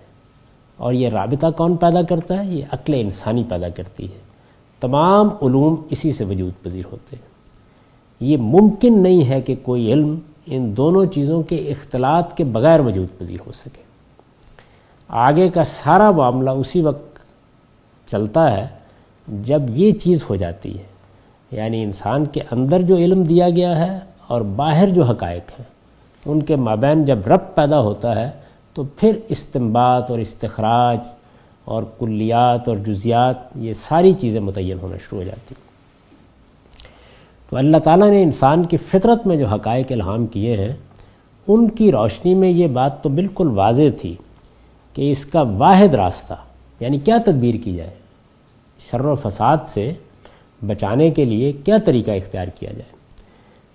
اور 0.78 0.94
یہ 0.94 1.10
رابطہ 1.10 1.48
کون 1.58 1.76
پیدا 1.78 2.02
کرتا 2.02 2.46
ہے؟ 2.46 2.54
یہ 2.54 2.62
عقل 2.72 2.94
انسانی 2.96 3.44
پیدا 3.50 3.70
کرتی 3.70 4.04
ہے۔ 4.04 4.20
تمام 4.80 5.30
علوم 5.42 5.76
اسی 5.90 6.12
سے 6.12 6.24
وجود 6.26 6.52
پذیر 6.64 6.84
ہوتے 6.92 7.16
ہیں۔ 7.16 7.30
یہ 8.20 8.38
ممکن 8.38 9.04
نہیں 9.04 9.30
ہے 9.30 9.42
کہ 9.42 9.56
کوئی 9.64 9.94
علم 9.94 10.20
ان 10.46 10.78
دونوں 10.78 11.06
چیزوں 11.06 11.44
کے 11.44 11.56
اختلاط 11.56 12.34
کے 12.34 12.44
بغیر 12.44 12.80
وجود 12.80 13.20
پذیر 13.20 13.38
ہو 13.48 13.52
سکے۔ 13.52 13.82
آگے 15.08 15.50
کا 15.50 15.64
سارا 15.64 16.12
معاملہ 16.12 16.50
اسی 16.50 16.82
وقت 16.82 17.09
چلتا 18.12 18.52
ہے، 18.52 18.68
جب 19.28 19.70
یہ 19.70 19.92
چیز 20.00 20.24
ہو 20.30 20.36
جاتی 20.36 20.78
ہے 20.78 20.84
یعنی 21.52 21.84
انسان 21.84 22.26
کے 22.26 22.42
اندر 22.52 22.82
جو 22.82 22.98
علم 22.98 23.24
دیا 23.24 23.50
گیا 23.50 23.78
ہے 23.80 24.00
اور 24.28 24.42
باہر 24.56 24.90
جو 24.90 25.04
حقائق 25.04 25.52
ہیں، 25.52 25.66
ان 26.24 26.42
کے 26.44 26.56
مابین 26.58 27.06
جب 27.06 27.28
رب 27.28 27.54
پیدا 27.56 27.80
ہوتا 27.82 28.16
ہے، 28.16 28.30
تو 28.76 28.84
پھر 28.98 29.18
استمبات 29.30 30.12
اور 30.12 30.20
استخراج 30.20 31.08
اور 31.66 31.84
کلیات 32.00 32.68
اور 32.70 32.78
جزیات، 32.86 33.38
یہ 33.56 33.74
ساری 33.76 34.14
چیزیں 34.14 34.40
متعین 34.42 34.80
ہونا 34.82 34.98
شروع 35.00 35.20
ہو 35.20 35.24
جاتی 35.26 35.56
تو 37.52 37.58
اللہ 37.58 37.78
تعالیٰ 37.84 38.10
نے 38.10 38.22
انسان 38.24 38.66
کی 38.66 38.78
فطرت 38.90 39.26
میں 39.28 39.38
جو 39.38 39.48
حقائق 39.48 39.92
الہام 39.92 40.26
کیے 40.34 40.56
ہیں، 40.58 40.74
ان 41.48 41.70
کی 41.70 41.92
روشنی 41.92 42.34
میں 42.36 42.50
یہ 42.50 42.68
بات 42.74 43.02
تو 43.04 43.10
بالکل 43.10 43.48
واضح 43.56 43.90
تھی 44.02 44.16
کہ 44.96 45.12
اس 45.12 45.26
کا 45.26 45.42
واحد 45.58 45.94
راستہ 45.96 46.34
یعنی 46.80 47.00
کیا 47.00 47.18
تدبیر 47.26 47.56
کی 47.64 47.76
جائے؟ 47.76 47.98
شر 48.80 49.06
و 49.06 49.16
فساد 49.16 49.58
سے 49.66 49.92
بچانے 50.68 51.10
کے 51.10 51.26
لیے 51.26 51.52
کیا 51.52 51.78
طریقہ 51.86 52.12
اختیار 52.12 52.48
کیا 52.48 52.70
جائے؟ 52.72 53.00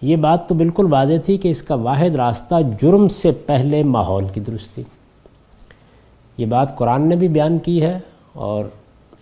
یہ 0.03 0.17
بات 0.17 0.49
تو 0.49 0.55
بالکل 0.55 0.87
واضح 0.91 1.13
تھی 1.25 1.39
کہ 1.39 1.49
اس 1.49 1.63
کا 1.63 1.75
واحد 1.75 2.15
راستہ 2.15 2.55
جرم 2.83 3.09
سے 3.09 3.33
پہلے 3.33 3.83
ماحول 3.83 4.25
کی 4.35 4.41
درستی 4.41 4.83
یہ 6.39 6.47
بات 6.47 6.79
قرآن 6.79 7.09
نے 7.09 7.17
بھی 7.17 7.29
بیان 7.29 7.59
کی 7.59 7.83
ہے 7.83 7.99
اور 8.33 8.65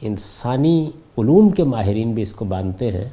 انسانی 0.01 0.91
علوم 1.19 1.51
کے 1.51 1.65
ماہرین 1.65 2.13
بھی 2.13 2.23
اس 2.23 2.33
کو 2.33 2.45
مانتے 2.45 2.91
ہیں 2.91 3.09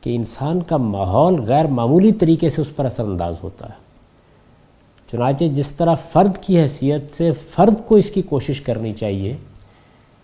کہ 0.00 0.16
انسان 0.16 0.62
کا 0.62 0.76
ماحول 0.76 1.40
غیر 1.40 1.64
معمولی 1.64 2.12
طریقے 2.12 2.48
سے 2.48 2.60
اس 2.60 2.76
پر 2.76 2.84
اثر 2.84 3.04
انداز 3.04 3.34
ہوتا 3.42 3.68
ہے۔ 3.68 3.74
چنانچہ 5.12 5.44
جس 5.44 5.72
طرح 5.72 5.94
فرد 5.94 6.38
کی 6.38 6.60
حیثیت 6.60 7.10
سے 7.10 7.32
فرد 7.32 7.86
کو 7.86 7.96
اس 7.96 8.10
کی 8.10 8.22
کوشش 8.22 8.60
کرنی 8.60 8.92
چاہیے 8.92 9.36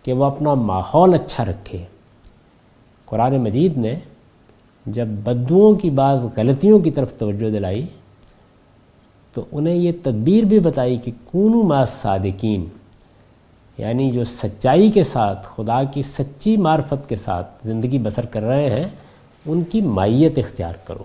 کہ 0.07 0.13
وہ 0.13 0.25
اپنا 0.25 0.55
ماحول 0.55 1.15
اچھا 1.15 1.45
رکھے۔ 1.45 1.85
قرآن 3.05 3.39
مجید 3.39 3.79
نے 3.79 3.95
جب 4.87 5.07
بدوؤں 5.07 5.75
کی 5.75 5.91
بعض 5.91 6.27
غلطیوں 6.37 6.79
کی 6.79 6.91
طرف 6.91 7.19
توجہ 7.19 7.51
دلائی 7.51 7.87
تو 9.33 9.45
انہیں 9.53 9.75
یہ 9.75 9.93
تدبیر 10.03 10.45
بھی 10.45 10.61
بتائی 10.61 10.97
کہ 10.97 11.13
کونو 11.25 11.63
ما 11.63 11.85
صادقین 11.85 12.65
یعنی 13.79 14.11
جو 14.11 14.25
سچائی 14.25 14.91
کے 14.91 15.05
ساتھ، 15.05 15.47
خدا 15.57 15.85
کی 15.85 16.03
سچی 16.03 16.57
معرفت 16.57 17.09
کے 17.09 17.17
ساتھ 17.17 17.67
زندگی 17.67 17.99
بسر 17.99 18.27
کر 18.27 18.43
رہے 18.43 18.81
ہیں، 18.81 18.89
ان 19.47 19.65
کی 19.65 19.81
مائیت 19.81 20.39
اختیار 20.39 20.75
کرو۔ 20.85 21.05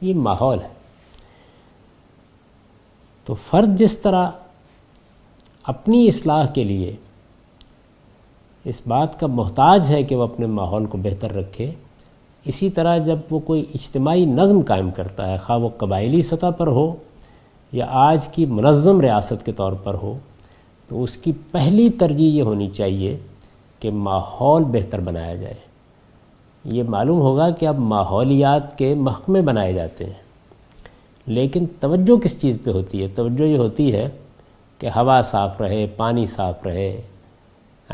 یہ 0.00 0.14
ماحول 0.14 0.58
ہے۔ 0.62 0.68
تو 3.24 3.34
فرد 3.34 3.78
جس 3.78 3.98
طرح 3.98 4.30
اپنی 5.62 6.08
اصلاح 6.08 6.46
کے 6.46 6.64
لیے 6.64 6.96
اس 8.64 8.80
بات 8.86 9.20
کا 9.20 9.26
محتاج 9.26 9.86
ہے 9.88 10.02
کہ 10.02 10.16
وہ 10.16 10.22
اپنے 10.22 10.46
ماحول 10.46 10.86
کو 10.86 10.98
بہتر 10.98 11.32
رکھے۔ 11.32 11.70
اسی 12.44 12.70
طرح 12.70 12.98
جب 12.98 13.16
وہ 13.30 13.38
کوئی 13.38 13.64
اجتماعی 13.74 14.24
نظم 14.24 14.60
قائم 14.60 14.90
کرتا 14.90 15.32
ہے، 15.32 15.36
خواہ 15.36 15.58
وہ 15.58 15.68
قبائلی 15.76 16.22
سطح 16.22 16.50
پر 16.56 16.66
ہو 16.66 16.94
یا 17.72 17.86
آج 17.88 18.28
کی 18.28 18.46
منظم 18.46 19.00
ریاست 19.00 19.46
کے 19.46 19.52
طور 19.52 19.72
پر 19.72 19.94
ہو، 19.94 20.18
تو 20.88 21.02
اس 21.02 21.16
کی 21.16 21.32
پہلی 21.50 21.90
ترجیح 21.90 22.30
یہ 22.30 22.42
ہونی 22.42 22.68
چاہیے 22.68 23.16
کہ 23.80 23.90
ماحول 23.90 24.64
بہتر 24.64 25.00
بنایا 25.00 25.34
جائے۔ 25.34 25.54
یہ 26.64 26.82
معلوم 26.82 27.20
ہوگا 27.20 27.50
کہ 27.50 27.66
اب 27.66 27.78
ماحولیات 27.78 28.78
کے 28.78 28.94
محکمے 28.94 29.40
بنائے 29.40 29.72
جاتے 29.72 30.04
ہیں۔ 30.04 30.28
لیکن 31.26 31.64
توجہ 31.80 32.16
کس 32.16 32.40
چیز 32.40 32.58
پہ 32.64 32.70
ہوتی 32.70 33.02
ہے؟ 33.02 33.08
توجہ 33.08 33.44
یہ 33.44 33.58
ہوتی 33.58 33.92
ہے 33.92 34.08
کہ 34.78 34.86
ہوا 34.86 35.22
صاف 35.22 35.60
رہے، 35.60 35.86
پانی 35.96 36.26
صاف 36.26 36.66
رہے 36.66 37.02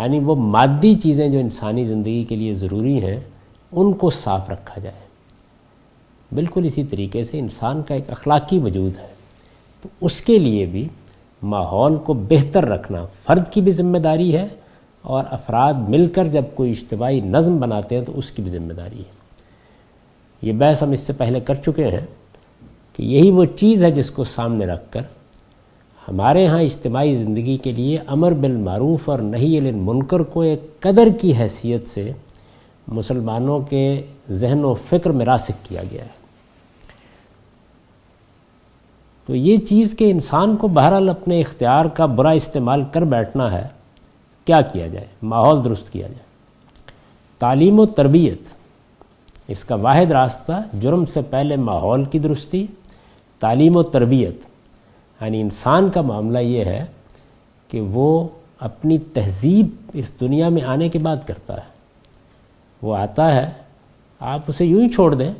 یعنی 0.00 0.18
وہ 0.18 0.34
مادی 0.34 0.94
چیزیں 0.94 1.28
جو 1.28 1.38
انسانی 1.38 1.84
زندگی 1.84 2.24
کے 2.24 2.36
لیے 2.36 2.54
ضروری 2.54 3.04
ہیں، 3.04 3.20
ان 3.72 3.92
کو 3.92 4.10
صاف 4.10 4.50
رکھا 4.50 4.80
جائے۔ 4.80 5.04
بالکل 6.34 6.64
اسی 6.64 6.84
طریقے 6.84 7.24
سے 7.24 7.38
انسان 7.38 7.82
کا 7.82 7.94
ایک 7.94 8.10
اخلاقی 8.10 8.58
وجود 8.58 8.98
ہے۔ 8.98 9.06
تو 9.82 9.88
اس 10.00 10.20
کے 10.20 10.38
لیے 10.38 10.66
بھی 10.66 10.88
ماحول 11.42 11.96
کو 11.96 12.14
بہتر 12.14 12.64
رکھنا 12.64 13.06
فرد 13.24 13.52
کی 13.52 13.60
بھی 13.60 13.72
ذمہ 13.72 13.98
داری 13.98 14.36
ہے 14.36 14.46
اور 15.02 15.24
افراد 15.30 15.74
مل 15.88 16.08
کر 16.08 16.26
جب 16.26 16.42
کوئی 16.54 16.70
اجتماعی 16.70 17.20
نظم 17.20 17.58
بناتے 17.58 17.98
ہیں 17.98 18.04
تو 18.04 18.12
اس 18.18 18.32
کی 18.32 18.42
بھی 18.42 18.50
ذمہ 18.50 18.72
داری 18.72 18.98
ہے۔ 18.98 19.24
یہ 20.42 20.52
بحث 20.52 20.82
ہم 20.82 20.90
اس 20.90 21.00
سے 21.00 21.12
پہلے 21.12 21.40
کر 21.40 21.54
چکے 21.54 21.88
ہیں 21.88 22.06
کہ 22.92 23.02
یہی 23.02 23.30
وہ 23.30 23.44
چیز 23.44 23.82
ہے 23.82 23.90
جس 23.90 24.10
کو 24.10 24.24
سامنے 24.24 24.66
رکھ 24.66 24.92
کر 24.92 25.00
ہمارے 26.08 26.46
ہاں 26.46 26.60
اجتماعی 26.60 27.14
زندگی 27.14 27.56
کے 27.56 27.72
لیے 27.72 27.98
امر 28.06 28.32
بالمعروف 28.32 29.08
اور 29.08 29.18
نہیں 29.18 29.56
المنکر 29.58 30.22
کو 30.22 30.40
ایک 30.40 30.80
قدر 30.80 31.08
کی 31.20 31.32
حیثیت 31.38 31.88
سے 31.88 32.12
مسلمانوں 32.88 33.60
کے 33.60 34.02
ذہن 34.30 34.64
و 34.64 34.74
فکر 34.74 35.10
میں 35.10 35.26
راسک 35.26 35.64
کیا 35.68 35.82
گیا 35.90 36.04
ہے۔ 36.04 36.22
تو 39.26 39.34
یہ 39.34 39.56
چیز 39.56 39.94
کہ 39.98 40.10
انسان 40.10 40.56
کو 40.56 40.68
بہرحال 40.68 41.08
اپنے 41.08 41.40
اختیار 41.40 41.84
کا 41.84 42.06
برا 42.06 42.30
استعمال 42.30 42.82
کر 42.92 43.02
بیٹھنا 43.02 43.52
ہے، 43.52 43.66
کیا 44.44 44.60
کیا 44.60 44.86
جائے؟ 44.86 45.06
ماحول 45.22 45.64
درست 45.64 45.92
کیا 45.92 46.06
جائے؟ 46.06 46.22
تعلیم 47.38 47.80
و 47.80 47.86
تربیت، 47.86 48.42
اس 49.48 49.64
کا 49.64 49.74
واحد 49.74 50.10
راستہ 50.10 50.62
جرم 50.80 51.04
سے 51.04 51.20
پہلے 51.30 51.56
ماحول 51.56 52.04
کی 52.04 52.18
درستی، 52.18 52.66
تعلیم 53.40 53.76
و 53.76 53.82
تربیت 53.82 54.44
یعنی 55.24 55.40
انسان 55.40 55.90
کا 55.90 56.00
معاملہ 56.00 56.38
یہ 56.38 56.64
ہے 56.64 56.84
کہ 57.68 57.80
وہ 57.80 58.28
اپنی 58.60 58.98
تہذیب 58.98 59.66
اس 59.92 60.20
دنیا 60.20 60.48
میں 60.48 60.62
آنے 60.62 60.88
کے 60.88 60.98
بعد 60.98 61.16
کرتا 61.26 61.56
ہے۔ 61.56 61.74
وہ 62.82 62.96
آتا 62.96 63.34
ہے، 63.34 63.50
آپ 64.20 64.40
اسے 64.46 64.64
یوں 64.64 64.82
ہی 64.82 64.88
چھوڑ 64.88 65.14
دیں 65.14 65.32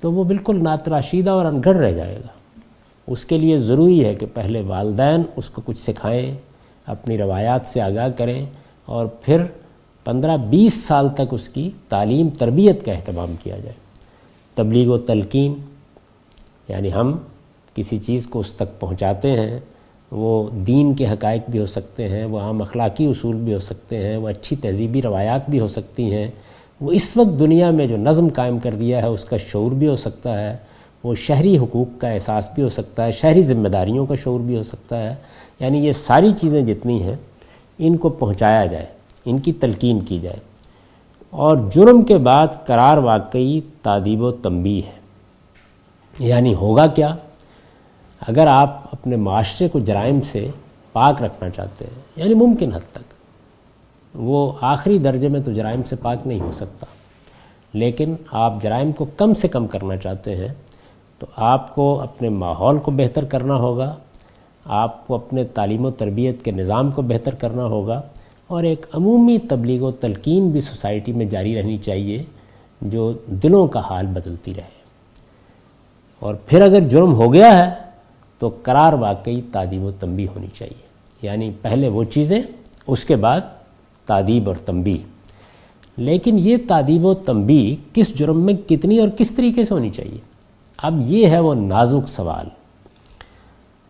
تو 0.00 0.12
وہ 0.12 0.24
بالکل 0.24 0.62
ناتراشیدہ 0.62 1.30
اور 1.30 1.44
انگڑ 1.44 1.76
رہ 1.76 1.92
جائے 1.92 2.16
گا۔ 2.16 2.60
اس 3.06 3.24
کے 3.24 3.38
لیے 3.38 3.58
ضروری 3.58 4.04
ہے 4.04 4.14
کہ 4.14 4.26
پہلے 4.34 4.60
والدین 4.60 5.22
اس 5.36 5.50
کو 5.50 5.62
کچھ 5.64 5.78
سکھائیں، 5.78 6.36
اپنی 6.86 7.18
روایات 7.18 7.66
سے 7.66 7.80
آگاہ 7.80 8.08
کریں 8.08 8.46
اور 8.86 9.06
پھر 9.06 9.42
پندرہ 10.04 10.36
بیس 10.36 10.74
سال 10.74 11.08
تک 11.08 11.28
اس 11.30 11.48
کی 11.48 11.70
تعلیم، 11.88 12.28
تربیت 12.28 12.84
کا 12.84 12.92
اہتمام 12.92 13.34
کیا 13.42 13.56
جائے۔ 13.56 13.76
تبلیغ 14.54 14.88
و 14.88 14.98
تلقین 14.98 15.54
یعنی 16.68 16.92
ہم 16.92 17.18
کسی 17.78 17.98
چیز 17.98 18.26
کو 18.26 18.38
اس 18.38 18.54
تک 18.54 18.80
پہنچاتے 18.80 19.30
ہیں، 19.30 19.60
وہ 20.10 20.48
دین 20.52 20.94
کے 20.94 21.06
حقائق 21.06 21.50
بھی 21.50 21.58
ہو 21.58 21.66
سکتے 21.66 22.08
ہیں، 22.08 22.24
وہ 22.24 22.40
عام 22.40 22.62
اخلاقی 22.62 23.06
اصول 23.06 23.36
بھی 23.36 23.54
ہو 23.54 23.58
سکتے 23.58 24.08
ہیں، 24.08 24.16
وہ 24.16 24.28
اچھی 24.28 24.56
تہذیبی 24.56 25.02
روایات 25.02 25.50
بھی 25.50 25.60
ہو 25.60 25.66
سکتی 25.66 26.14
ہیں۔ 26.14 26.30
وہ 26.80 26.92
اس 26.92 27.16
وقت 27.16 27.40
دنیا 27.40 27.70
میں 27.70 27.86
جو 27.86 27.96
نظم 27.96 28.28
قائم 28.28 28.58
کر 28.58 28.74
دیا 28.74 29.02
ہے، 29.02 29.06
اس 29.06 29.24
کا 29.24 29.36
شعور 29.36 29.72
بھی 29.72 29.88
ہو 29.88 29.96
سکتا 29.96 30.40
ہے۔ 30.40 30.56
وہ 31.04 31.14
شہری 31.14 31.58
حقوق 31.58 32.00
کا 32.00 32.08
احساس 32.08 32.48
بھی 32.54 32.62
ہو 32.62 32.68
سکتا 32.68 33.06
ہے، 33.06 33.12
شہری 33.12 33.42
ذمہ 33.42 33.68
داریوں 33.68 34.06
کا 34.06 34.14
شعور 34.14 34.40
بھی 34.40 34.56
ہو 34.56 34.62
سکتا 34.62 35.10
ہے۔ 35.10 35.14
یعنی 35.60 35.78
یہ 35.78 35.92
ساری 35.92 36.30
چیزیں 36.30 36.62
جتنی 36.62 37.02
ہیں، 37.02 37.16
ان 37.78 37.96
کو 37.96 38.08
پہنچایا 38.08 38.66
جائے، 38.66 38.86
ان 39.24 39.38
کی 39.38 39.52
تلقین 39.52 40.00
کی 40.00 40.18
جائے۔ 40.18 40.36
اور 41.30 41.56
جرم 41.72 42.02
کے 42.02 42.18
بعد 42.18 42.46
قرار 42.66 42.96
واقعی 42.96 43.60
تعدیب 43.82 44.22
و 44.22 44.30
تنبی 44.30 44.82
ہے۔ 44.86 44.98
یعنی 46.18 46.54
ہوگا 46.54 46.86
کیا؟ 46.86 47.16
اگر 48.20 48.46
آپ 48.46 48.82
اپنے 48.92 49.16
معاشرے 49.16 49.68
کو 49.68 49.78
جرائم 49.78 50.20
سے 50.20 50.50
پاک 50.92 51.22
رکھنا 51.22 51.50
چاہتے 51.50 51.84
ہیں 51.84 52.00
یعنی 52.16 52.34
ممکن 52.34 52.72
حد 52.72 52.92
تک، 52.92 53.12
وہ 54.14 54.52
آخری 54.60 54.98
درجے 54.98 55.28
میں 55.28 55.40
تو 55.40 55.52
جرائم 55.52 55.82
سے 55.82 55.96
پاک 55.96 56.26
نہیں 56.26 56.40
ہو 56.40 56.52
سکتا۔ 56.52 56.86
لیکن 57.72 58.14
آپ 58.32 58.62
جرائم 58.62 58.92
کو 58.92 59.04
کم 59.16 59.34
سے 59.34 59.48
کم 59.48 59.66
کرنا 59.66 59.96
چاہتے 59.96 60.36
ہیں، 60.36 60.52
تو 61.18 61.26
آپ 61.36 61.74
کو 61.74 62.00
اپنے 62.00 62.28
ماحول 62.28 62.78
کو 62.78 62.90
بہتر 62.90 63.24
کرنا 63.24 63.54
ہوگا، 63.54 63.96
آپ 64.64 65.06
کو 65.06 65.14
اپنے 65.14 65.44
تعلیم 65.44 65.84
و 65.84 65.90
تربیت 65.90 66.44
کے 66.44 66.50
نظام 66.50 66.90
کو 66.90 67.02
بہتر 67.02 67.34
کرنا 67.34 67.64
ہوگا، 67.64 68.02
اور 68.46 68.62
ایک 68.62 68.86
عمومی 68.92 69.38
تبلیغ 69.38 69.82
و 69.82 69.90
تلقین 69.90 70.50
بھی 70.50 70.60
سوسائٹی 70.60 71.12
میں 71.12 71.26
جاری 71.26 71.56
رہنی 71.56 71.78
چاہیے، 71.78 72.22
جو 72.80 73.12
دلوں 73.26 73.66
کا 73.66 73.80
حال 73.80 74.06
بدلتی 74.06 74.54
رہے۔ 74.54 74.76
اور 76.18 76.34
پھر 76.46 76.62
اگر 76.62 76.80
جرم 76.80 77.14
ہو 77.14 77.32
گیا 77.32 77.56
ہے 77.58 77.87
تو 78.38 78.50
قرار 78.62 78.92
واقعی 78.92 79.40
تعدیب 79.52 79.82
و 79.82 79.90
تنبی 79.90 80.26
ہونی 80.26 80.46
چاہیے۔ 80.54 80.88
یعنی 81.22 81.52
پہلے 81.62 81.88
وہ 81.88 82.04
چیزیں، 82.04 82.42
اس 82.86 83.04
کے 83.04 83.16
بعد 83.16 83.40
تعدیب 84.06 84.48
اور 84.48 84.56
تنبی 84.56 84.98
لیکن 85.96 86.38
یہ 86.38 86.56
تعدیب 86.68 87.04
و 87.04 87.14
تنبی 87.14 87.76
کس 87.92 88.14
جرم 88.14 88.40
میں 88.40 88.54
کتنی 88.68 88.98
اور 88.98 89.08
کس 89.08 89.30
طریقے 89.30 89.64
سے 89.64 89.74
ہونی 89.74 89.90
چاہیے؟ 89.90 90.18
اب 90.76 91.00
یہ 91.06 91.26
ہے 91.26 91.38
وہ 91.38 91.54
نازک 91.54 92.08
سوال۔ 92.08 92.46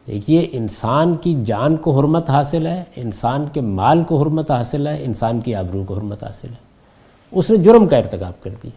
دیکھیے، 0.06 0.48
انسان 0.52 1.14
کی 1.14 1.36
جان 1.44 1.76
کو 1.76 1.98
حرمت 1.98 2.30
حاصل 2.30 2.66
ہے، 2.66 2.84
انسان 2.96 3.44
کے 3.52 3.60
مال 3.60 4.02
کو 4.04 4.20
حرمت 4.20 4.50
حاصل 4.50 4.86
ہے، 4.86 5.04
انسان 5.04 5.40
کی 5.40 5.54
آبرو 5.54 5.84
کو 5.84 5.94
حرمت 5.94 6.24
حاصل 6.24 6.48
ہے۔ 6.48 6.68
اس 7.32 7.50
نے 7.50 7.56
جرم 7.56 7.88
کا 7.88 7.96
ارتکاب 7.96 8.42
کر 8.42 8.50
دیا۔ 8.62 8.70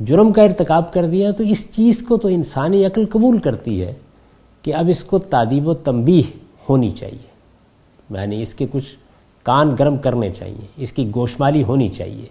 جرم 0.00 0.32
کا 0.32 0.42
ارتکاب 0.42 0.92
کر 0.92 1.06
دیا 1.06 1.30
تو 1.30 1.44
اس 1.44 1.72
چیز 1.72 2.02
کو 2.08 2.16
تو 2.16 2.28
انسانی 2.28 2.86
عقل 2.86 3.04
قبول 3.06 3.38
کرتی 3.38 3.82
ہے۔ 3.82 3.94
کہ 4.62 4.74
اب 4.74 4.88
اس 4.88 5.04
کو 5.04 5.18
تعدیب 5.18 5.68
و 5.68 5.74
تنبیہ 5.74 6.22
ہونی 6.68 6.90
چاہیے۔ 6.90 7.38
یعنی 8.10 8.42
اس 8.42 8.54
کے 8.54 8.66
کچھ 8.72 8.96
کان 9.42 9.74
گرم 9.78 9.96
کرنے 9.96 10.30
چاہیے، 10.30 10.66
اس 10.76 10.92
کی 10.92 11.10
گوشمالی 11.14 11.62
ہونی 11.62 11.88
چاہیے، 11.88 12.26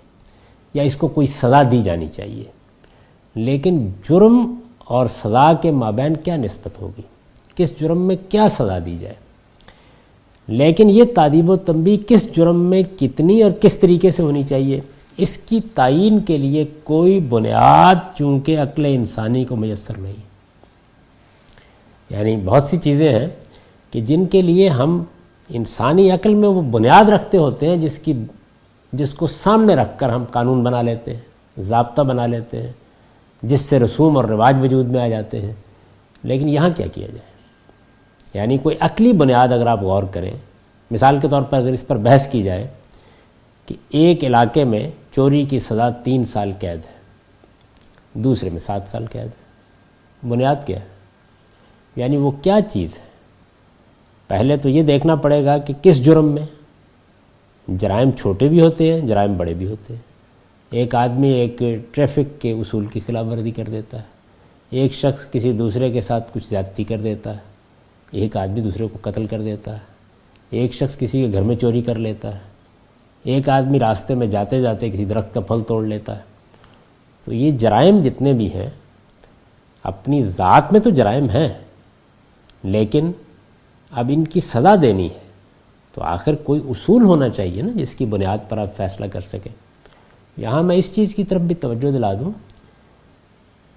یا 0.74 0.84
اس 0.84 0.96
کو 0.96 1.07
کوئی 1.07 1.27
سزا 1.27 1.63
دی 1.72 1.81
جانی 1.81 2.07
چاہیے۔ 2.07 2.43
لیکن 3.36 3.89
جرم 4.10 4.55
اور 4.77 5.07
سزا 5.07 5.53
کے 5.53 5.72
مابین 5.72 6.15
کیا 6.15 6.38
نسبت 6.38 6.81
ہوگی؟ 6.81 7.01
کس 7.55 7.79
جرم 7.79 8.01
میں 8.01 8.15
کیا 8.29 8.50
سزا 8.50 8.79
دی 8.86 8.98
جائے؟ 8.98 9.15
لیکن 10.48 10.89
یہ 10.89 11.03
تعدیب 11.15 11.50
و 11.50 11.55
تنبی 11.55 11.98
کس 12.07 12.36
جرم 12.36 12.60
میں 12.60 12.84
کتنی 13.00 13.43
اور 13.43 13.51
کس 13.51 13.77
طریقے 13.77 14.12
سے 14.12 14.24
ہونی 14.24 14.43
چاہیے؟ 14.43 14.81
اس 15.17 15.38
کی 15.38 15.60
تعین 15.74 16.19
کے 16.19 16.38
لیے 16.38 16.65
کوئی 16.84 17.19
بنیاد 17.19 17.96
چونکہ 18.15 18.57
عقل 18.57 18.86
انسانی 18.86 19.46
کو 19.46 19.55
میسر 19.55 19.98
نہیں۔ 19.98 20.26
یعنی 22.09 22.37
بہت 22.37 22.63
سی 22.63 22.77
چیزیں 22.77 23.19
ہیں 23.19 23.27
کہ 23.91 24.01
جن 24.01 24.25
کے 24.25 24.41
لیے 24.41 24.69
ہم 24.69 25.03
انسانی 25.49 26.11
عقل 26.11 26.33
میں 26.33 26.49
وہ 26.49 26.61
بنیاد 26.61 27.05
رکھتے 27.05 27.37
ہوتے 27.37 27.69
ہیں 27.69 27.77
جس 27.77 27.99
کی 27.99 28.13
جس 28.93 29.13
کو 29.13 29.27
سامنے 29.27 29.75
رکھ 29.75 29.99
کر 29.99 30.09
ہم 30.09 30.23
قانون 30.31 30.63
بنا 30.63 30.81
لیتے 30.81 31.13
ہیں، 31.13 31.21
ضابطہ 31.59 32.01
بنا 32.01 32.25
لیتے 32.25 32.63
ہیں، 32.63 32.71
جس 33.43 33.61
سے 33.61 33.79
رسوم 33.79 34.17
اور 34.17 34.25
رواج 34.25 34.55
وجود 34.61 34.91
میں 34.91 35.01
آ 35.01 35.07
جاتے 35.07 35.41
ہیں۔ 35.41 35.53
لیکن 36.23 36.49
یہاں 36.49 36.69
کیا 36.75 36.87
کیا 36.87 37.07
جائے؟ 37.07 37.37
یعنی 38.33 38.57
کوئی 38.57 38.75
عقلی 38.79 39.13
بنیاد 39.13 39.47
اگر 39.47 39.67
آپ 39.67 39.81
غور 39.81 40.03
کریں، 40.03 40.31
مثال 40.91 41.19
کے 41.19 41.27
طور 41.27 41.41
پر 41.41 41.57
اگر 41.57 41.73
اس 41.73 41.87
پر 41.87 41.97
بحث 41.97 42.27
کی 42.27 42.43
جائے 42.43 42.67
کہ 43.65 43.75
ایک 43.89 44.23
علاقے 44.23 44.63
میں 44.63 44.91
چوری 45.11 45.45
کی 45.45 45.59
سزا 45.59 45.89
تین 45.89 46.23
سال 46.23 46.51
قید 46.59 46.79
ہے، 46.79 46.99
دوسرے 48.13 48.49
میں 48.49 48.59
سات 48.59 48.81
سال 48.87 49.05
قید 49.11 49.27
ہے۔ 49.27 49.47
بنیاد 50.29 50.55
کیا 50.65 50.79
ہے؟ 50.79 50.97
یعنی 51.98 52.18
وہ 52.18 52.32
کیا 52.32 52.60
چیز 52.70 52.98
ہے؟ 52.98 53.04
پہلے 54.27 54.58
تو 54.58 54.70
یہ 54.70 54.84
دیکھنا 54.84 55.16
پڑے 55.16 55.46
گا 55.46 55.58
کہ 55.58 55.74
کس 55.82 56.06
جرم 56.06 56.25
میں؟ 56.25 56.46
جرائم 57.68 58.12
چھوٹے 58.12 58.50
بھی 58.50 58.62
ہوتے 58.62 58.94
ہیں، 58.94 59.01
جرائم 59.01 59.38
بڑے 59.38 59.54
بھی 59.54 59.68
ہوتے 59.68 59.94
ہیں۔ 59.94 60.01
ایک 60.70 60.96
آدمی 60.96 61.27
ایک 61.27 61.62
ٹریفک 61.92 62.42
کے 62.42 62.51
اصول 62.51 62.86
کی 62.86 63.00
خلاف 63.08 63.25
ورزی 63.25 63.51
کر 63.51 63.63
دیتا 63.63 63.98
ہے۔ 63.98 64.04
ایک 64.70 64.94
شخص 64.94 65.32
کسی 65.32 65.51
دوسرے 65.51 65.92
کے 65.92 66.01
ساتھ 66.01 66.32
کچھ 66.34 66.48
زیادتی 66.48 66.84
کر 66.84 66.98
دیتا 66.98 67.34
ہے۔ 67.34 67.42
ایک 68.12 68.38
آدمی 68.38 68.62
دوسرے 68.62 68.88
کو 68.88 68.98
قتل 69.01 69.25
کر 69.25 69.42
دیتا 69.42 69.74
ہے۔ 69.74 69.80
ایک 70.50 70.74
شخص 70.74 70.98
کسی 70.98 71.22
کے 71.22 71.34
گھر 71.34 71.42
میں 71.42 71.56
چوری 71.56 71.82
کر 71.82 71.96
لیتا 71.96 72.36
ہے۔ 72.36 72.39
ایک 73.24 73.50
آدمی 73.50 73.80
راستے 73.80 74.16
میں 74.16 74.27
جاتے 74.27 74.62
جاتے 74.62 74.89
کسی 74.89 75.06
درخت 75.06 75.34
کا 75.34 75.42
پھل 75.42 75.60
توڑ 75.68 75.86
لیتا 75.86 76.16
ہے۔ 76.16 76.22
تو 77.25 77.34
یہ 77.34 77.51
جرائم 77.51 78.01
جتنے 78.01 78.34
بھی 78.34 78.54
ہیں، 78.54 78.70
اپنی 79.83 80.22
ذات 80.22 80.72
میں 80.72 80.79
تو 80.79 80.90
جرائم 80.90 81.29
ہیں۔ 81.29 81.50
لیکن 82.63 83.11
اب 83.91 84.05
ان 84.13 84.24
کی 84.24 84.39
سزا 84.39 84.75
دینی 84.81 85.05
ہے۔ 85.05 85.27
تو 85.93 86.03
آخر 86.03 86.35
کوئی 86.35 86.61
اصول 86.70 87.03
ہونا 87.03 87.29
چاہیے 87.29 87.61
نا 87.61 87.72
جس 87.75 87.96
کی 87.96 88.05
بنیاد 88.05 88.37
پر 88.50 88.57
آپ 88.57 88.77
فیصلہ 88.77 89.05
کر 89.05 89.22
سکیں۔ 89.22 89.51
یہاں 90.37 90.63
میں 90.63 90.75
اس 90.75 90.96
چیز 90.96 91.15
کی 91.15 91.24
طرف 91.24 91.41
بھی 91.41 91.55
توجہ 91.55 91.91
دلا 91.91 92.13
دوں 92.13 92.31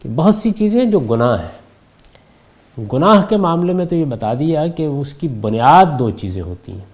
کہ 0.03 0.09
بہت 0.15 0.35
سی 0.35 0.51
چیزیں 0.51 0.85
جو 0.85 1.01
گناہ 1.01 1.43
ہیں۔ 1.43 1.61
گناہ 2.93 3.27
کے 3.27 3.37
معاملے 3.37 3.73
میں 3.73 3.87
تو 3.87 3.95
یہ 3.95 4.05
بتا 4.05 4.35
دیا 4.35 4.67
کہ 4.67 4.87
اس 4.87 5.15
کی 5.15 5.29
بنیاد 5.29 5.85
دو 5.99 6.11
چیزیں 6.11 6.43
ہوتی 6.43 6.73
ہیں۔ 6.73 6.85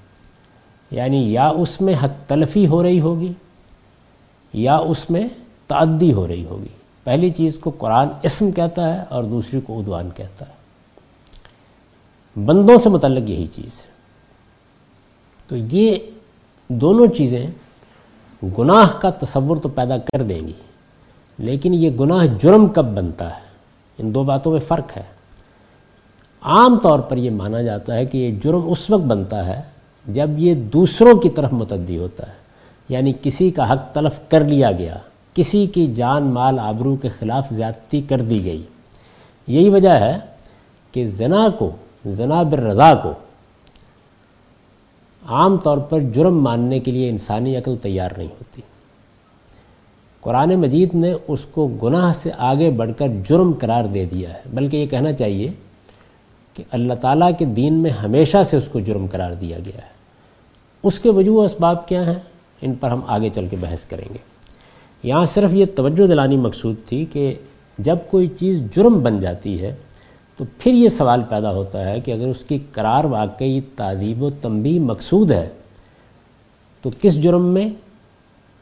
یعنی 0.91 1.33
یا 1.33 1.49
اس 1.49 1.81
میں 1.81 1.95
حق 2.05 2.29
تلفی 2.29 2.67
ہو 2.67 2.83
رہی 2.83 3.01
ہوگی 3.01 3.33
یا 4.53 4.77
اس 4.77 5.11
میں 5.11 5.29
تعدی 5.67 6.13
ہو 6.13 6.29
رہی 6.29 6.45
ہوگی۔ 6.45 6.69
پہلی 7.05 7.31
چیز 7.31 7.59
کو 7.59 7.71
قرآن 7.71 8.09
اسم 8.23 8.51
کہتا 8.51 8.95
ہے 8.95 9.05
اور 9.09 9.25
دوسری 9.25 9.61
کو 9.61 9.79
ادوان 9.79 10.09
کہتا 10.17 10.49
ہے۔ 10.49 10.56
بندوں 12.37 12.79
سے 12.79 12.89
متعلق 12.89 13.31
یہی 13.31 13.47
چیز 13.47 13.79
ہے۔ 13.79 13.91
تو 15.49 15.57
یہ 15.57 15.97
دونوں 16.69 17.07
چیزیں 17.07 17.47
گناہ 18.59 18.93
کا 19.01 19.11
تصور 19.11 19.57
تو 19.57 19.69
پیدا 19.69 19.97
کر 19.97 20.23
دیں 20.23 20.47
گی، 20.49 20.53
لیکن 21.39 21.75
یہ 21.75 21.91
گناہ 21.91 22.27
جرم 22.43 22.67
کب 22.67 22.85
بنتا 22.85 23.37
ہے؟ 23.37 23.45
ان 23.99 24.15
دو 24.15 24.23
باتوں 24.25 24.53
میں 24.53 24.61
فرق 24.61 24.97
ہے۔ 24.97 25.03
عام 26.41 26.79
طور 26.79 26.99
پر 26.99 27.17
یہ 27.17 27.31
مانا 27.31 27.63
جاتا 27.63 27.95
ہے 27.95 28.07
کہ 28.07 28.19
یہ 28.19 28.41
جرم 28.45 28.71
اس 28.71 28.91
وقت 28.91 29.03
بنتا 29.03 29.47
ہے 29.47 29.61
جب 30.07 30.31
یہ 30.39 30.55
دوسروں 30.55 31.19
کی 31.19 31.29
طرف 31.29 31.53
متعدی 31.53 31.99
ہوتا 31.99 32.27
ہے 32.27 32.35
یعنی 32.89 33.13
کسی 33.23 33.51
کا 33.51 33.73
حق 33.73 33.95
تلف 33.95 34.21
کر 34.29 34.45
لیا 34.45 34.73
گیا، 34.73 34.97
کسی 35.35 35.67
کی 35.67 35.87
جان، 35.87 36.23
مال، 36.23 36.59
آبرو 36.59 36.97
کے 36.97 37.09
خلاف 37.09 37.49
زیادتی 37.51 38.01
کر 38.03 38.21
دی 38.21 38.45
گئی۔ 38.45 38.63
یہی 39.47 39.69
وجہ 39.69 39.89
ہے 39.89 40.19
کہ 40.93 41.07
زنا 41.07 41.49
کو 41.59 41.71
زنا 42.11 42.43
بالرضا 42.43 42.95
کو۔ 42.95 43.13
عام 45.29 45.57
طور 45.57 45.79
پر 45.79 46.01
جرم 46.01 46.43
ماننے 46.43 46.79
کے 46.79 46.91
لیے 46.91 47.09
انسانی 47.09 47.57
عقل 47.57 47.77
تیار 47.77 48.11
نہیں 48.17 48.29
ہوتی۔ 48.29 48.63
قرآن 50.21 50.55
مجید 50.55 50.95
نے 50.95 51.15
اس 51.29 51.47
کو 51.47 51.69
گناہ 51.69 52.13
سے 52.13 52.31
آگے 52.39 52.71
بڑھ 52.71 52.91
کر 52.99 53.07
جرم 53.29 53.53
قرار 53.61 53.85
دے 53.85 54.05
دیا 54.05 54.35
ہے، 54.35 54.41
بلکہ 54.55 54.77
یہ 54.77 54.87
کہنا 54.87 55.13
چاہیے 55.13 55.51
کہ 56.55 56.65
اللہ 56.71 56.95
تعالیٰ 56.95 57.31
کے 57.39 57.45
دین 57.45 57.75
میں 57.75 57.91
ہمیشہ 57.91 58.43
سے 58.43 58.57
اس 58.57 58.69
کو 58.73 58.81
جرم 58.81 59.07
قرار 59.11 59.33
دیا 59.33 59.59
گیا 59.59 59.79
ہے۔ 59.79 59.97
اس 60.83 61.01
کے 61.01 61.11
وجوہ 61.11 61.45
اسباب 61.45 61.89
کیا 61.89 62.07
ہیں؟ 62.07 62.21
ان 62.63 62.75
پر 62.75 62.91
ہم 62.91 63.01
آگے 63.07 63.29
چل 63.29 63.47
کے 63.49 63.57
بحث 63.61 63.87
کریں 63.87 64.15
گے۔ 64.15 64.19
یہاں 65.03 65.25
صرف 65.25 65.51
یہ 65.53 65.65
توجہ 65.75 66.07
دلانی 66.07 66.37
مقصود 66.37 66.77
تھی 66.87 67.05
کہ 67.05 67.35
جب 67.79 67.97
کوئی 68.11 68.29
چیز 68.29 68.63
جرم 68.77 69.03
بن 69.03 69.21
جاتی 69.21 69.61
ہے 69.61 69.75
تو 70.37 70.45
پھر 70.59 70.73
یہ 70.73 70.89
سوال 70.89 71.23
پیدا 71.29 71.53
ہوتا 71.53 71.91
ہے 71.91 72.01
کہ 72.01 72.11
اگر 72.11 72.27
اس 72.27 72.45
کی 72.45 72.59
قرار 72.73 73.05
واقعی 73.05 73.61
تعدیب 73.77 74.23
و 74.23 74.31
تنبی 74.31 74.79
مقصود 74.79 75.31
ہے، 75.31 75.49
تو 76.83 76.91
کس 77.01 77.23
جرم 77.23 77.45
میں 77.45 77.69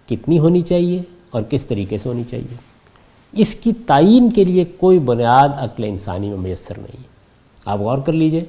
کتنی 0.07 0.39
ہونی 0.39 0.61
چاہیے 0.61 1.03
اور 1.31 1.43
کس 1.43 1.65
طریقے 1.67 1.99
سے 1.99 2.09
ہونی 2.09 2.23
چاہیے؟ 2.31 2.57
اس 3.33 3.55
کی 3.55 3.73
تعین 3.87 4.31
کے 4.31 4.45
لیے 4.45 4.65
کوئی 4.65 4.99
بنیاد 4.99 5.49
عقل 5.57 5.85
انسانی 5.85 6.29
میں 6.29 6.39
میسر 6.39 6.79
نہیں 6.79 7.01
ہے۔ 7.01 7.09
آپ 7.65 7.79
غور 7.79 7.99
کر 7.99 8.13
لیجیے، 8.13 8.45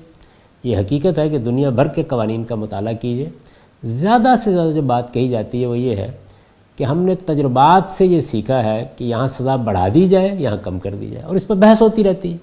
یہ 0.63 0.77
حقیقت 0.77 1.19
ہے 1.19 1.29
کہ 1.29 1.37
دنیا 1.37 1.69
بھر 1.69 1.87
کے 1.87 2.03
قوانین 2.03 2.43
کا 2.43 2.55
مطالعہ 2.55 2.93
کیجیے۔ 2.93 3.29
زیادہ 3.83 4.33
سے 4.43 4.51
زیادہ 4.51 4.71
جو 4.71 4.81
بات 4.81 5.13
کہی 5.13 5.29
جاتی 5.29 5.61
ہے 5.61 5.65
وہ 5.65 5.77
یہ 5.77 5.95
ہے 5.95 6.11
کہ 6.75 6.83
ہم 6.83 6.99
نے 6.99 7.15
تجربات 7.15 7.89
سے 7.89 8.05
یہ 8.05 8.21
سیکھا 8.21 8.63
ہے 8.63 8.87
کہ 8.95 9.03
یہاں 9.03 9.27
سزا 9.27 9.55
بڑھا 9.55 9.87
دی 9.93 10.07
جائے، 10.07 10.35
یہاں 10.39 10.57
کم 10.57 10.79
کر 10.79 10.95
دی 10.95 11.09
جائے، 11.09 11.25
اور 11.25 11.35
اس 11.35 11.47
پہ 11.47 11.53
بحث 11.53 11.81
ہوتی 11.81 12.03
رہتی 12.03 12.31
ہے۔ 12.31 12.37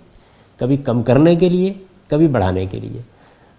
کبھی 0.57 0.77
کم 0.77 1.03
کرنے 1.03 1.35
کے 1.35 1.49
لیے، 1.49 1.73
کبھی 2.09 2.29
بڑھانے 2.29 2.67
کے 2.67 2.81
لیے۔ 2.81 3.03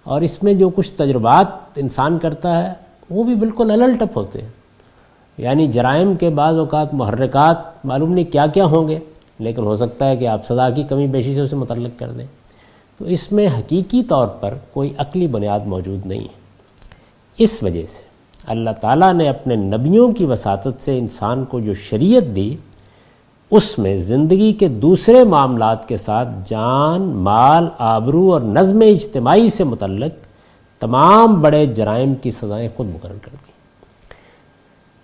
اور 0.04 0.22
اس 0.22 0.44
میں 0.44 0.54
جو 0.54 0.70
کچھ 0.70 0.92
تجربات 0.92 1.48
انسان 1.76 2.20
کرتا 2.20 2.64
ہے، 2.64 2.74
وہ 3.10 3.24
بھی 3.24 3.36
بالکل 3.36 3.72
الل 3.72 3.98
ٹپ 3.98 4.18
ہوتے 4.18 4.42
ہیں۔ 4.42 4.50
یعنی 5.38 5.68
جرائم 5.68 6.16
کے 6.16 6.30
بعض 6.30 6.56
اوقات 6.56 6.94
محرکات 6.94 7.86
معلوم 7.86 8.12
نہیں 8.12 8.32
کیا 8.32 8.48
کیا 8.48 8.66
ہوں 8.66 8.88
گے، 8.88 9.00
لیکن 9.40 9.62
ہو 9.62 9.76
سکتا 9.76 10.10
ہے 10.10 10.18
کہ 10.18 10.28
آپ 10.28 10.46
سزا 10.46 10.70
کی 10.70 10.84
کمی 10.84 11.08
بیشی 11.08 11.36
سے 11.36 11.42
اسے 11.42 11.56
متعلق 11.56 12.00
کر 12.00 12.12
دیں۔ 12.12 12.26
تو 12.98 13.06
اس 13.06 13.32
میں 13.32 13.48
حقیقی 13.48 14.04
طور 14.04 14.28
پر 14.28 14.54
کوئی 14.74 14.94
عقلی 14.98 15.28
بنیاد 15.28 15.60
موجود 15.66 16.06
نہیں 16.06 16.20
ہے۔ 16.20 16.44
اس 17.38 17.64
وجہ 17.64 17.82
سے 17.82 18.04
اللہ 18.48 18.70
تعالیٰ 18.82 19.14
نے 19.14 19.30
اپنے 19.30 19.56
نبیوں 19.56 20.12
کی 20.12 20.26
وساطت 20.26 20.82
سے 20.82 21.00
انسان 21.00 21.46
کو 21.46 21.60
جو 21.60 21.74
شریعت 21.74 22.36
دی 22.36 22.56
اس 23.52 23.80
میں 23.80 23.98
زندگی 23.98 24.54
کے 24.54 24.68
دوسرے 24.68 25.24
معاملات 25.24 25.88
کے 25.88 25.98
ساتھ 25.98 26.30
جان، 26.46 27.02
مال، 27.02 27.68
آبرو 27.78 28.34
اور 28.34 28.42
نظم 28.42 28.82
اجتماعی 28.82 29.50
سے 29.50 29.64
متعلق 29.64 30.26
تمام 30.80 31.42
بڑے 31.42 31.66
جرائم 31.66 32.16
کی 32.16 32.32
سزائیں 32.32 32.70
خود 32.76 32.88
مقرر 32.88 33.18
کر 33.22 33.32
دیں 33.32 33.52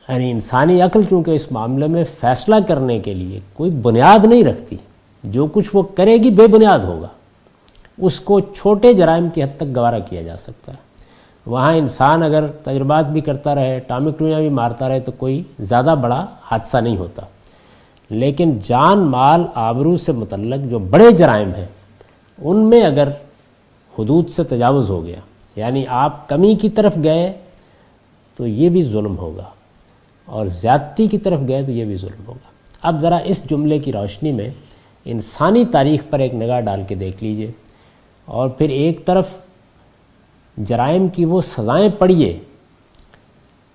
یعنی 0.10 0.32
انسانی 0.32 0.82
عقل 0.82 1.04
چونکہ 1.04 1.32
اس 1.32 1.52
معاملے 1.52 1.88
میں 1.88 2.04
فیصلہ 2.22 2.56
کرنے 2.68 3.00
کے 3.00 3.14
لیے 3.14 3.40
کوئی 3.54 3.72
بنیاد 3.72 4.26
نہیں 4.26 4.44
رکھتی، 4.44 4.76
جو 5.24 5.48
کچھ 5.48 5.70
وہ 5.74 5.84
کرے 5.96 6.18
گی 6.18 6.30
بے 6.30 6.48
بنیاد 6.48 6.80
ہوگا۔ 6.80 7.08
اس 7.98 8.20
کو 8.20 8.40
چھوٹے 8.40 8.94
جرائم 8.94 9.30
کی 9.30 9.44
حد 9.44 9.58
تک 9.58 9.76
گوارہ 9.76 10.00
کیا 10.10 10.22
جا 10.22 10.38
سکتا 10.38 10.72
ہے۔ 10.72 10.78
وہاں 11.46 11.74
انسان 11.76 12.24
اگر 12.24 12.48
تجربات 12.64 13.06
بھی 13.06 13.22
کرتا 13.22 13.56
رہے 13.56 13.80
ٹامک 13.88 14.20
ٹوئیاں 14.20 14.40
بھی 14.40 14.50
مارتا 14.50 14.90
رہے، 14.90 15.00
تو 15.00 15.12
کوئی 15.12 15.44
زیادہ 15.60 15.96
بڑا 16.02 16.26
حادثہ 16.52 16.78
نہیں 16.78 16.98
ہوتا۔ 16.98 17.22
لیکن 18.10 18.58
جان 18.64 19.00
مال 19.08 19.44
آبرو 19.56 19.96
سے 19.98 20.12
متعلق 20.12 20.70
جو 20.70 20.80
بڑے 20.92 21.12
جرائم 21.12 21.50
ہیں، 21.56 21.66
ان 22.40 22.58
میں 22.70 22.82
اگر 22.84 23.10
حدود 23.94 24.30
سے 24.30 24.44
تجاوز 24.46 24.90
ہو 24.90 25.04
گیا 25.06 25.20
یعنی 25.56 25.86
آپ 25.88 26.28
کمی 26.30 26.54
کی 26.56 26.70
طرف 26.70 26.98
گئے 27.04 27.32
تو 28.40 28.48
یہ 28.48 28.70
بھی 28.70 28.82
ظلم 28.84 29.18
ہوگا، 29.18 29.44
اور 30.28 30.46
زیادتی 30.46 31.08
کی 31.08 31.18
طرف 31.18 31.40
گئے 31.48 31.64
تو 31.66 31.72
یہ 31.72 31.86
بھی 31.86 31.96
ظلم 31.98 32.28
ہوگا۔ 32.28 32.50
اب 32.82 33.00
ذرا 33.02 33.18
اس 33.26 33.44
جملے 33.50 33.80
کی 33.80 33.92
روشنی 33.92 34.32
میں 34.32 34.50
انسانی 35.06 35.64
تاریخ 35.72 36.04
پر 36.10 36.20
ایک 36.20 36.34
نگاہ 36.36 36.60
ڈال 36.62 36.84
کے 36.88 36.96
دیکھ 36.96 37.24
لیجیے، 37.24 37.52
اور 38.28 38.50
پھر 38.50 38.70
ایک 38.70 39.06
طرف 39.06 39.28
جرائم 40.58 41.08
کی 41.08 41.26
وہ 41.26 41.42
سزائیں 41.42 41.90
پڑھیے 42.00 42.38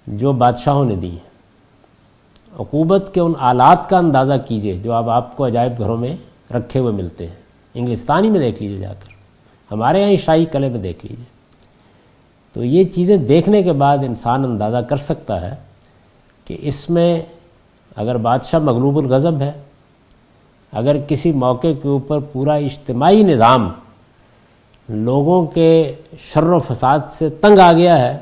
جو 0.07 0.33
بادشاہوں 0.35 0.85
نے 0.85 0.97
دی۔ 0.97 1.11
ہیں 1.11 1.33
عقوبت 2.59 3.11
کے 3.15 3.21
ان 3.21 3.33
آلات 3.39 3.89
کا 3.89 3.99
اندازہ 3.99 4.33
کیجیے 4.49 4.75
جو 4.75 4.93
اب 4.93 5.11
آپ 5.11 5.37
کو 5.37 5.47
عجائب 5.47 5.79
گھروں 5.79 5.97
میں 5.97 6.17
رکھے 6.53 6.81
ہوئے 6.81 6.93
ملتے 6.93 7.27
ہیں۔ 7.27 7.35
انگلستانی 7.75 8.31
میں 8.31 8.41
دیکھ 8.41 8.63
لیجیے 8.63 8.79
جا 8.79 8.93
کر۔ 8.93 9.09
ہمارے 9.73 10.03
یہاں 10.03 10.17
شاہی 10.17 10.45
قلعے 10.45 10.69
میں 10.69 10.79
دیکھ 10.79 11.07
لیجیے۔ 11.07 11.25
تو 12.53 12.65
یہ 12.65 12.85
چیزیں 12.85 13.17
دیکھنے 13.17 13.63
کے 13.63 13.73
بعد 13.73 13.99
انسان 13.99 14.45
اندازہ 14.45 14.77
کر 14.77 14.97
سکتا 14.97 15.41
ہے 15.41 15.55
کہ 16.45 16.57
اس 16.61 16.91
میں 16.91 17.23
اگر 17.97 18.17
بادشاہ 18.17 18.61
مغلوب 18.61 18.99
الغضب 18.99 19.41
ہے، 19.41 19.53
اگر 20.73 20.97
کسی 21.09 21.33
موقع 21.33 21.67
کے 21.83 21.89
اوپر 21.89 22.19
پورا 22.21 22.55
اجتماعی 22.55 23.23
نظام 23.23 23.73
لوگوں 24.89 25.47
کے 25.47 25.95
شر 26.19 26.43
و 26.43 26.59
فساد 26.59 26.99
سے 27.09 27.31
تنگ 27.31 27.59
آ 27.59 27.73
گیا 27.73 27.99
ہے، 27.99 28.19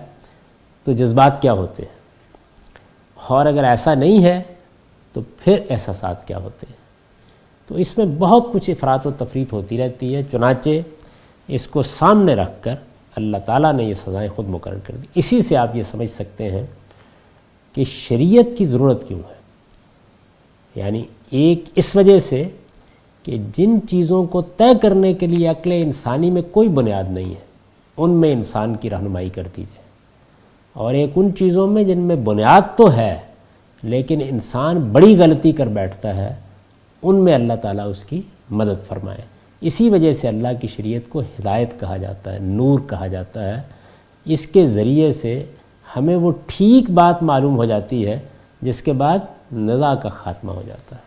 تو 0.85 0.93
جذبات 0.93 1.43
کیا 1.43 1.53
ہوتے 1.53 1.83
ہیں؟ 1.83 2.02
اور 3.27 3.47
اگر 3.47 3.65
ایسا 3.65 3.95
نہیں 3.95 4.25
ہے 4.25 4.43
تو 5.13 5.21
پھر 5.39 5.61
احساسات 5.71 6.27
کیا 6.29 6.39
ہوتے 6.39 6.67
ہیں؟ 6.71 6.77
تو 7.67 7.75
اس 7.75 7.99
میں 7.99 8.07
بہت 8.19 8.53
کچھ 8.53 8.71
افراد 8.71 8.99
و 9.05 9.11
تفریح 9.11 9.45
ہوتی 9.53 9.79
رہتی 9.79 10.15
ہے، 10.15 10.23
چنانچہ 10.33 10.71
اس 11.49 11.67
کو 11.67 11.83
سامنے 11.83 12.35
رکھ 12.35 12.53
کر 12.61 12.75
اللہ 13.17 13.37
تعالیٰ 13.47 13.73
نے 13.73 13.85
یہ 13.85 13.95
سزائیں 13.95 14.29
خود 14.29 14.49
مقرر 14.49 14.79
کر 14.79 14.97
دی۔ 14.97 15.07
اسی 15.15 15.43
سے 15.43 15.57
آپ 15.57 15.77
یہ 15.77 15.83
سمجھ 15.83 16.11
سکتے 16.11 16.51
ہیں 16.51 16.67
کہ 17.73 17.85
شریعت 17.85 18.59
کی 18.59 18.65
ضرورت 18.65 19.09
کیوں 19.09 19.19
ہے؟ 19.19 19.35
یعنی 20.75 21.05
ایک 21.31 21.65
اس 21.75 21.97
وجہ 21.97 22.19
سے 22.19 22.49
کہ 23.23 23.39
جن 23.53 23.89
چیزوں 23.89 24.25
کو 24.25 24.43
طے 24.43 24.79
کرنے 24.83 25.15
کے 25.15 25.27
لیے 25.27 25.47
عقل 25.49 25.73
انسانی 25.73 26.31
میں 26.31 26.43
کوئی 26.43 26.69
بنیاد 26.69 27.05
نہیں 27.09 27.31
ہے، 27.31 27.45
ان 27.97 28.11
میں 28.11 28.33
انسان 28.33 28.75
کی 28.75 28.91
رہنمائی 28.91 29.29
کر 29.29 29.43
دی 29.57 29.63
جائے۔ 29.63 29.82
اور 30.73 30.95
ایک 30.95 31.11
ان 31.17 31.35
چیزوں 31.37 31.67
میں 31.67 31.85
جن 31.85 31.99
میں 31.99 32.17
بنیاد 32.17 32.61
تو 32.77 32.93
ہے، 32.93 33.19
لیکن 33.83 34.21
انسان 34.29 34.77
بڑی 34.79 35.19
غلطی 35.19 35.53
کر 35.53 35.67
بیٹھتا 35.67 36.17
ہے، 36.17 36.35
ان 37.03 37.17
میں 37.17 37.35
اللہ 37.35 37.53
تعالیٰ 37.53 37.89
اس 37.89 38.05
کی 38.05 38.23
مدد 38.51 38.89
فرمائے۔ 38.89 39.21
اسی 39.61 39.91
وجہ 39.91 40.13
سے 40.13 40.29
اللہ 40.29 40.49
کی 40.61 40.67
شریعت 40.67 41.09
کو 41.09 41.21
ہدایت 41.21 41.81
کہا 41.81 41.97
جاتا 41.97 42.33
ہے، 42.33 42.39
نور 42.41 42.79
کہا 42.79 43.07
جاتا 43.07 43.57
ہے۔ 43.57 43.63
اس 44.25 44.47
کے 44.47 44.67
ذریعے 44.67 45.13
سے 45.13 45.45
ہمیں 45.97 46.17
وہ 46.17 46.33
ٹھیک 46.47 46.91
بات 46.91 47.23
معلوم 47.23 47.57
ہو 47.57 47.65
جاتی 47.65 48.07
ہے، 48.07 48.19
جس 48.63 48.83
کے 48.83 48.93
بعد 48.93 49.19
نزا 49.53 49.95
کا 49.95 50.09
خاتمہ 50.09 50.53
ہو 50.53 50.63
جاتا 50.67 50.97
ہے۔ 50.97 51.01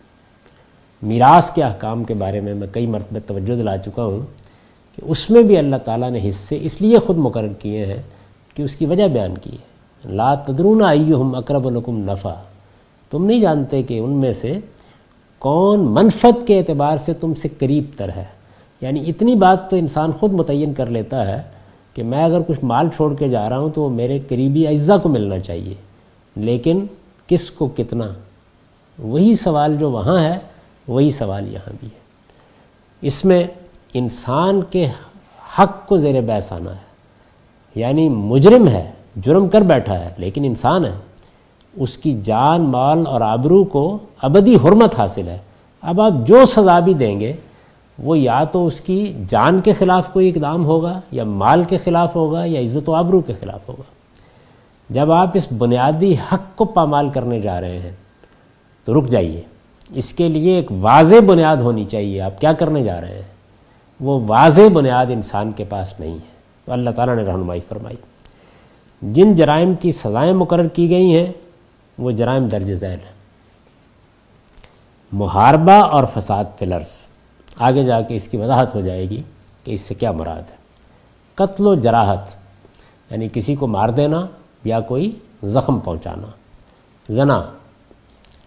میراث 1.01 1.51
کے 1.51 1.63
احکام 1.63 2.03
کے 2.03 2.13
بارے 2.13 2.39
میں 2.39 2.53
میں 2.53 2.67
کئی 2.71 2.87
مرتبہ 2.87 3.19
توجہ 3.27 3.55
دلا 3.55 3.77
چکا 3.77 4.03
ہوں 4.05 4.19
کہ 4.95 5.01
اس 5.05 5.29
میں 5.29 5.43
بھی 5.43 5.57
اللہ 5.57 5.75
تعالیٰ 5.75 6.11
نے 6.11 6.29
حصے 6.29 6.57
اس 6.61 6.81
لیے 6.81 6.99
خود 6.99 7.17
مقرر 7.17 7.53
کیے 7.59 7.85
ہیں 7.85 8.01
کہ 8.55 8.63
اس 8.63 8.75
کی 8.75 8.85
وجہ 8.85 9.07
بیان 9.07 9.37
کی 9.37 9.49
ہے۔ 9.49 9.75
لا 10.05 10.35
تدرون 10.35 10.83
ایہم 10.85 11.35
اقرب 11.35 11.69
لکم 11.69 11.97
نفع۔ 11.97 12.33
تم 13.09 13.25
نہیں 13.25 13.39
جانتے 13.39 13.83
کہ 13.83 13.99
ان 13.99 14.11
میں 14.11 14.33
سے 14.33 14.59
کون 15.39 15.79
منفت 15.79 16.47
کے 16.47 16.59
اعتبار 16.59 16.97
سے 16.97 17.13
تم 17.13 17.33
سے 17.33 17.47
قریب 17.59 17.83
تر 17.97 18.09
ہے۔ 18.15 18.25
یعنی 18.81 19.03
اتنی 19.07 19.35
بات 19.35 19.69
تو 19.69 19.75
انسان 19.75 20.11
خود 20.11 20.31
متعین 20.31 20.73
کر 20.73 20.85
لیتا 20.85 21.27
ہے 21.27 21.41
کہ 21.93 22.03
میں 22.03 22.23
اگر 22.23 22.41
کچھ 22.47 22.63
مال 22.63 22.87
چھوڑ 22.95 23.15
کے 23.15 23.29
جا 23.29 23.49
رہا 23.49 23.59
ہوں 23.59 23.69
تو 23.69 23.81
وہ 23.81 23.89
میرے 23.89 24.19
قریبی 24.19 24.67
اجزاء 24.67 24.97
کو 24.97 25.09
ملنا 25.09 25.39
چاہیے۔ 25.39 25.73
لیکن 26.35 26.85
کس 27.27 27.51
کو 27.51 27.67
کتنا؟ 27.77 28.07
وہی 28.99 29.35
سوال 29.35 29.75
جو 29.75 29.91
وہاں 29.91 30.23
ہے، 30.23 30.39
وہی 30.87 31.09
سوال 31.09 31.53
یہاں 31.53 31.73
بھی 31.79 31.87
ہے۔ 31.87 31.99
اس 33.01 33.25
میں 33.25 33.47
انسان 33.93 34.61
کے 34.69 34.87
حق 35.59 35.87
کو 35.87 35.97
زیر 35.97 36.21
بحث 36.21 36.51
آنا 36.51 36.71
ہے۔ 36.71 36.84
یعنی 37.75 38.09
مجرم 38.09 38.67
ہے، 38.67 38.91
جرم 39.15 39.49
کر 39.49 39.61
بیٹھا 39.61 39.99
ہے، 39.99 40.09
لیکن 40.17 40.43
انسان 40.43 40.85
ہے۔ 40.85 40.91
اس 41.75 41.97
کی 41.97 42.21
جان، 42.23 42.61
مال 42.61 43.07
اور 43.07 43.21
آبرو 43.21 43.63
کو 43.63 43.97
ابدی 44.21 44.55
حرمت 44.55 44.99
حاصل 44.99 45.27
ہے۔ 45.27 45.37
اب 45.81 46.01
آپ 46.01 46.11
جو 46.27 46.45
سزا 46.45 46.79
بھی 46.79 46.93
دیں 46.93 47.19
گے، 47.19 47.33
وہ 48.03 48.19
یا 48.19 48.43
تو 48.43 48.65
اس 48.65 48.81
کی 48.81 49.13
جان 49.27 49.61
کے 49.61 49.73
خلاف 49.73 50.13
کوئی 50.13 50.29
اقدام 50.29 50.65
ہوگا، 50.65 50.99
یا 51.11 51.23
مال 51.23 51.63
کے 51.63 51.77
خلاف 51.77 52.15
ہوگا، 52.15 52.45
یا 52.45 52.61
عزت 52.61 52.89
و 52.89 52.93
آبرو 52.93 53.21
کے 53.21 53.33
خلاف 53.33 53.69
ہوگا۔ 53.69 53.83
جب 54.89 55.11
آپ 55.11 55.31
اس 55.33 55.47
بنیادی 55.57 56.15
حق 56.31 56.57
کو 56.57 56.65
پامال 56.65 57.09
کرنے 57.09 57.41
جا 57.41 57.61
رہے 57.61 57.79
ہیں، 57.79 57.91
تو 58.85 58.99
رک 58.99 59.09
جائیے۔ 59.09 59.41
اس 59.93 60.13
کے 60.13 60.29
لیے 60.29 60.55
ایک 60.55 60.71
واضح 60.79 61.15
بنیاد 61.25 61.57
ہونی 61.57 61.85
چاہیے۔ 61.85 62.21
آپ 62.21 62.41
کیا 62.41 62.53
کرنے 62.53 62.83
جا 62.83 63.01
رہے 63.01 63.15
ہیں؟ 63.15 63.35
وہ 63.99 64.19
واضح 64.27 64.61
بنیاد 64.73 65.05
انسان 65.09 65.51
کے 65.51 65.63
پاس 65.63 65.99
نہیں 65.99 66.13
ہے۔ 66.13 66.34
تو 66.65 66.71
اللہ 66.71 66.89
تعالیٰ 66.89 67.15
نے 67.15 67.23
رہنمائی 67.23 67.59
فرمائی۔ 67.69 67.95
جن 69.01 69.35
جرائم 69.35 69.75
کی 69.75 69.91
سزائیں 69.91 70.33
مقرر 70.33 70.67
کی 70.67 70.89
گئی 70.89 71.15
ہیں، 71.15 71.31
وہ 71.97 72.11
جرائم 72.11 72.47
درج 72.47 72.73
ذیل 72.73 72.89
ہیں۔ 72.89 73.15
محاربہ 75.11 75.71
اور 75.71 76.03
فساد 76.13 76.45
پلرز 76.57 77.07
آگے 77.57 77.83
جا 77.83 78.01
کے 78.01 78.15
اس 78.15 78.27
کی 78.27 78.37
وضاحت 78.37 78.75
ہو 78.75 78.81
جائے 78.81 79.09
گی 79.09 79.21
کہ 79.63 79.71
اس 79.71 79.81
سے 79.81 79.93
کیا 79.93 80.11
مراد 80.11 80.51
ہے۔ 80.51 80.55
قتل 81.35 81.67
و 81.67 81.75
جراحت 81.75 82.35
یعنی 83.11 83.27
کسی 83.33 83.55
کو 83.55 83.67
مار 83.67 83.89
دینا 83.89 84.25
یا 84.63 84.79
کوئی 84.79 85.19
زخم 85.43 85.79
پہنچانا۔ 85.79 86.27
زنا، 87.09 87.43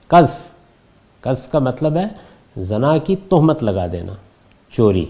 قذف۔ 0.07 0.39
قذف 1.21 1.53
کا 1.53 1.59
مطلب 1.59 1.97
ہے 1.97 2.05
زنا 2.57 2.99
کی 2.99 3.17
تہمت 3.17 3.63
لگا 3.63 3.87
دینا، 3.93 4.13
چوری۔ 4.71 5.07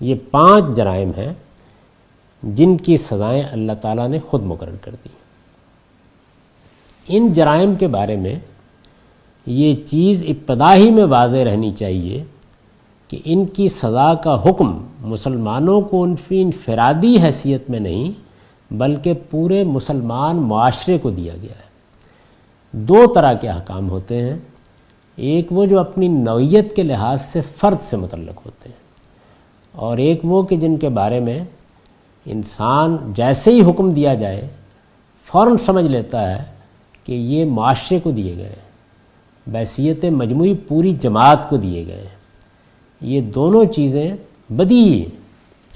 یہ 0.00 0.14
پانچ 0.30 0.64
جرائم 0.76 1.10
ہیں 1.16 1.34
جن 2.42 2.76
کی 2.76 2.96
سزائیں 2.96 3.42
اللہ 3.42 3.72
تعالیٰ 3.80 4.08
نے 4.08 4.18
خود 4.18 4.42
مقرر 4.42 4.76
کر 4.80 4.94
دی 5.04 5.08
ان 7.06 7.32
جرائم 7.32 7.74
کے 7.74 7.86
بارے 7.86 8.16
میں 8.16 8.38
یہ 9.46 9.72
چیز 9.86 10.24
ابتدائی 10.28 10.90
میں 10.90 11.04
واضح 11.04 11.44
رہنی 11.44 11.72
چاہیے 11.72 12.22
کہ 13.10 13.18
ان 13.24 13.44
کی 13.46 13.68
سزا 13.68 14.12
کا 14.14 14.40
حکم 14.42 14.76
مسلمانوں 15.00 15.80
کو 15.80 16.02
انفی 16.02 16.42
انفرادی 16.42 17.16
حیثیت 17.22 17.70
میں 17.70 17.80
نہیں، 17.80 18.12
بلکہ 18.70 19.14
پورے 19.30 19.62
مسلمان 19.64 20.36
معاشرے 20.36 20.98
کو 20.98 21.10
دیا 21.10 21.34
گیا 21.42 21.58
ہے۔ 21.58 21.70
دو 22.72 23.04
طرح 23.14 23.32
کے 23.32 23.48
احکام 23.48 23.90
ہوتے 23.90 24.22
ہیں۔ 24.22 24.38
ایک 25.18 25.52
وہ 25.52 25.64
جو 25.66 25.80
اپنی 25.80 26.08
نوعیت 26.08 26.74
کے 26.76 26.82
لحاظ 26.82 27.20
سے 27.22 27.40
فرد 27.56 27.82
سے 27.82 27.96
متعلق 27.96 28.46
ہوتے 28.46 28.68
ہیں، 28.68 28.80
اور 29.74 29.98
ایک 29.98 30.20
وہ 30.24 30.42
کہ 30.42 30.56
جن 30.56 30.76
کے 30.76 30.88
بارے 30.88 31.20
میں 31.20 31.38
انسان 32.26 32.96
جیسے 33.06 33.50
ہی 33.50 33.70
حکم 33.70 33.90
دیا 33.90 34.14
جائے، 34.14 34.48
فوراً 35.24 35.56
سمجھ 35.56 35.84
لیتا 35.84 36.38
ہے 36.38 36.44
کہ 37.04 37.12
یہ 37.12 37.44
معاشرے 37.44 38.00
کو 38.00 38.10
دیے 38.10 38.36
گئے 38.36 38.54
بحثیت 39.46 40.04
مجموعی 40.04 40.54
پوری 40.54 40.92
جماعت 40.92 41.48
کو 41.48 41.56
دیے 41.56 41.86
گئے۔ 41.86 42.06
یہ 43.00 43.20
دونوں 43.20 43.64
چیزیں 43.64 44.16
بدی 44.48 45.02
ہیں۔ 45.02 45.16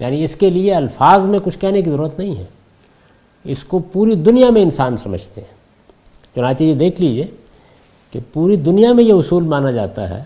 یعنی 0.00 0.24
اس 0.24 0.36
کے 0.36 0.50
لیے 0.50 0.74
الفاظ 0.74 1.26
میں 1.26 1.38
کچھ 1.44 1.58
کہنے 1.58 1.82
کی 1.82 1.90
ضرورت 1.90 2.18
نہیں 2.18 2.36
ہے۔ 2.36 2.44
اس 3.44 3.64
کو 3.64 3.78
پوری 3.78 4.14
دنیا 4.14 4.50
میں 4.50 4.62
انسان 4.62 4.96
سمجھتے 4.96 5.40
ہیں۔ 5.40 5.54
چنانچہ 6.34 6.62
یہ 6.62 6.74
دیکھ 6.74 7.00
لیجیے 7.00 7.26
کہ 8.10 8.20
پوری 8.32 8.56
دنیا 8.56 8.92
میں 8.92 9.04
یہ 9.04 9.12
اصول 9.12 9.42
مانا 9.42 9.70
جاتا 9.70 10.18
ہے۔ 10.18 10.24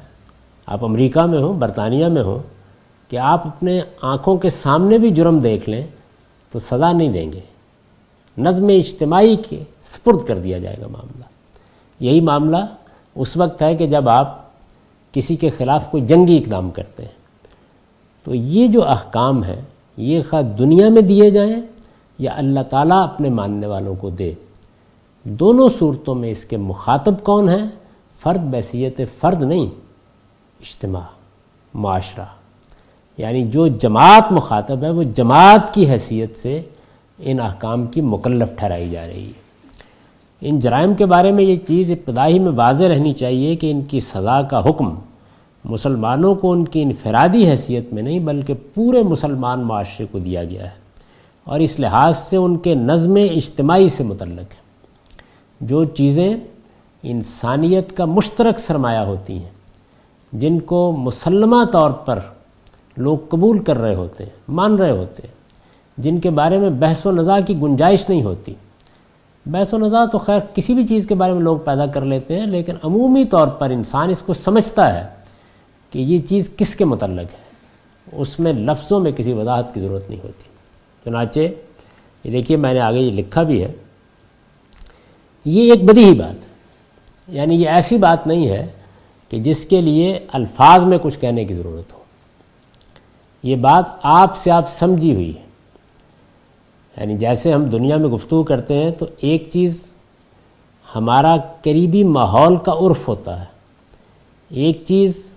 آپ 0.67 0.85
امریکہ 0.85 1.21
میں 1.21 1.39
ہوں، 1.39 1.55
برطانیہ 1.55 2.07
میں 2.07 2.23
ہوں، 2.23 2.39
کہ 3.09 3.17
آپ 3.17 3.47
اپنے 3.47 3.81
آنکھوں 4.03 4.37
کے 4.37 4.51
سامنے 4.51 4.99
بھی 4.99 5.11
جرم 5.11 5.39
دیکھ 5.39 5.69
لیں 5.69 5.87
تو 6.53 6.59
سزا 6.59 6.93
نہیں 6.93 7.09
دیں 7.09 7.33
گے۔ 7.33 7.41
نظم 8.39 8.67
اجتماعی 8.67 9.37
کے 9.37 9.63
سپرد 9.83 10.25
کر 10.27 10.39
دیا 10.39 10.59
جائے 10.59 10.77
گا 10.81 10.87
معاملہ۔ 10.87 11.25
یہی 12.01 12.21
معاملہ 12.21 12.57
اس 13.15 13.37
وقت 13.37 13.63
ہے 13.63 13.77
کہ 13.77 13.87
جب 13.87 14.09
آپ 14.09 14.51
کسی 15.13 15.37
کے 15.37 15.51
خلاف 15.51 15.91
کوئی 15.91 16.07
جنگی 16.07 16.39
اقدام 16.39 16.71
کرتے 16.71 17.03
ہیں۔ 17.03 17.21
تو 18.25 18.35
یہ 18.35 18.67
جو 18.67 18.85
احکام 18.85 19.45
ہیں، 19.45 19.61
یہ 19.97 20.21
خواہ 20.31 20.43
دنیا 20.43 20.89
میں 20.89 21.03
دیے 21.03 21.31
جائیں 21.31 21.63
یا 22.19 22.33
اللہ 22.37 22.61
تعالیٰ 22.61 23.03
اپنے 23.03 23.29
ماننے 23.29 23.67
والوں 23.67 23.95
کو 23.95 24.11
دے، 24.11 24.33
دونوں 25.25 25.69
صورتوں 25.79 26.15
میں 26.15 26.31
اس 26.31 26.45
کے 26.45 26.57
مخاطب 26.57 27.15
کون 27.23 27.49
ہیں؟ 27.49 27.69
فرد 28.21 28.41
بحثیت 28.41 29.01
فرد 29.19 29.43
نہیں، 29.43 29.67
اجتماع، 30.61 31.07
معاشرہ۔ 31.75 32.40
یعنی 33.19 33.43
جو 33.43 33.67
جماعت 33.67 34.33
مخاطب 34.33 34.83
ہے 34.83 34.91
وہ 34.91 35.03
جماعت 35.03 35.75
کی 35.75 35.91
حیثیت 35.91 36.37
سے 36.37 36.63
ان 37.19 37.41
احکام 37.41 37.87
کی 37.87 38.01
مکلف 38.01 38.59
ٹھہرائی 38.59 38.89
جا 38.89 39.07
رہی 39.07 39.27
ہے۔ 39.27 39.41
ان 40.41 40.59
جرائم 40.59 40.95
کے 40.95 41.07
بارے 41.07 41.33
میں 41.33 41.45
یہ 41.45 41.57
چیز 41.57 41.91
ابتدائی 41.91 42.39
میں 42.39 42.53
واضح 42.53 42.85
رہنی 42.85 43.13
چاہیے 43.13 43.57
کہ 43.57 43.71
ان 43.71 43.83
کی 43.83 44.01
سزا 44.01 44.43
کا 44.43 44.69
حکم 44.69 44.95
مسلمانوں 45.65 46.35
کو 46.35 46.53
ان 46.53 46.65
کی 46.65 46.83
انفرادی 46.83 47.49
حیثیت 47.49 47.93
میں 47.93 48.03
نہیں 48.03 48.19
بلکہ 48.19 48.55
پورے 48.75 49.03
مسلمان 49.03 49.61
معاشرے 49.61 50.07
کو 50.11 50.19
دیا 50.19 50.45
گیا 50.45 50.65
ہے 50.65 50.81
اور 51.45 51.61
اس 51.61 51.81
لحاظ 51.81 52.19
سے 52.19 52.37
ان 52.37 52.57
کے 52.57 52.75
نظم 52.75 53.15
اجتماعی 53.15 53.89
سے 53.89 54.05
متعلق 54.05 54.55
ہے۔ 54.55 54.61
جو 55.61 55.85
چیزیں 55.85 56.37
انسانیت 57.03 57.97
کا 57.97 58.05
مشترک 58.05 58.59
سرمایہ 58.59 58.99
ہوتی 58.99 59.33
ہیں، 59.33 59.51
جن 60.33 60.61
کو 60.61 60.97
مسلمہ 60.99 61.65
طور 61.73 61.91
پر 61.91 62.19
لوگ 62.97 63.19
قبول 63.29 63.59
کر 63.59 63.79
رہے 63.79 63.95
ہوتے 63.95 64.25
ہیں، 64.25 64.31
مان 64.49 64.75
رہے 64.75 64.91
ہوتے 64.91 65.23
ہیں۔ 65.27 65.35
جن 65.99 66.21
کے 66.21 66.31
بارے 66.31 66.59
میں 66.59 66.71
بحث 66.71 67.07
و 67.07 67.11
نظا 67.11 67.41
کی 67.41 67.55
گنجائش 67.63 68.09
نہیں 68.09 68.23
ہوتی۔ 68.23 68.55
بحث 69.47 69.75
و 69.75 69.79
نظا 69.79 70.05
تو 70.07 70.19
خیر 70.19 70.41
کسی 70.55 70.75
بھی 70.75 70.87
چیز 70.87 71.07
کے 71.07 71.15
بارے 71.15 71.33
میں 71.33 71.41
لوگ 71.41 71.59
پیدا 71.59 71.87
کر 71.87 72.05
لیتے 72.05 72.41
ہیں، 72.41 72.47
لیکن 72.47 72.75
عمومی 72.83 73.25
طور 73.25 73.49
پر 73.49 73.71
انسان 73.71 74.11
اس 74.11 74.19
کو 74.19 74.33
سمجھتا 74.33 75.01
ہے 75.01 75.09
کہ 75.91 75.99
یہ 75.99 76.19
چیز 76.19 76.51
کس 76.57 76.77
کے 76.77 76.85
متعلق 76.85 77.33
ہے۔ 77.33 77.51
اس 78.13 78.41
میں 78.41 78.53
لفظوں 78.53 79.01
میں 79.01 79.13
کسی 79.13 79.33
وضاحت 79.33 79.75
کی 79.75 79.81
ضرورت 79.81 80.11
نہیں 80.11 80.21
ہوتی۔ 80.25 80.45
چنانچہ، 81.05 81.41
یہ 82.25 82.31
دیکھیے، 82.31 82.57
میں 82.57 82.75
نے 82.75 82.81
آگے 82.81 82.99
یہ 82.99 83.11
لکھا 83.11 83.43
بھی 83.43 83.65
ہے۔ 83.65 83.73
یہ 85.45 85.73
ایک 85.73 85.85
بدی 85.85 86.05
ہی 86.05 86.15
بات 86.15 86.35
یعنی 87.29 87.55
یہ 87.55 87.69
ایسی 87.69 87.99
بات 87.99 88.27
نہیں 88.27 88.49
ہے 88.49 88.67
کہ 89.29 89.39
جس 89.39 89.65
کے 89.65 89.81
لیے 89.81 90.19
الفاظ 90.33 90.85
میں 90.85 90.99
کچھ 91.03 91.19
کہنے 91.19 91.45
کی 91.45 91.55
ضرورت 91.55 91.93
ہو۔ 91.93 92.00
یہ 93.43 93.57
بات 93.57 93.85
آپ 94.03 94.37
سے 94.37 94.51
آپ 94.51 94.71
سمجھی 94.71 95.15
ہوئی 95.15 95.37
ہے۔ 95.37 95.43
یعنی 96.97 97.15
جیسے 97.15 97.53
ہم 97.53 97.65
دنیا 97.65 97.97
میں 97.97 98.09
گفتگو 98.09 98.43
کرتے 98.43 98.75
ہیں 98.75 98.91
تو 98.91 99.07
ایک 99.21 99.49
چیز 99.53 99.95
ہمارا 100.95 101.37
قریبی 101.63 102.05
ماحول 102.05 102.57
کا 102.57 102.73
عرف 102.73 103.09
ہوتا 103.09 103.41
ہے۔ 103.41 103.45
ایک 104.49 104.83
چیز 104.85 105.37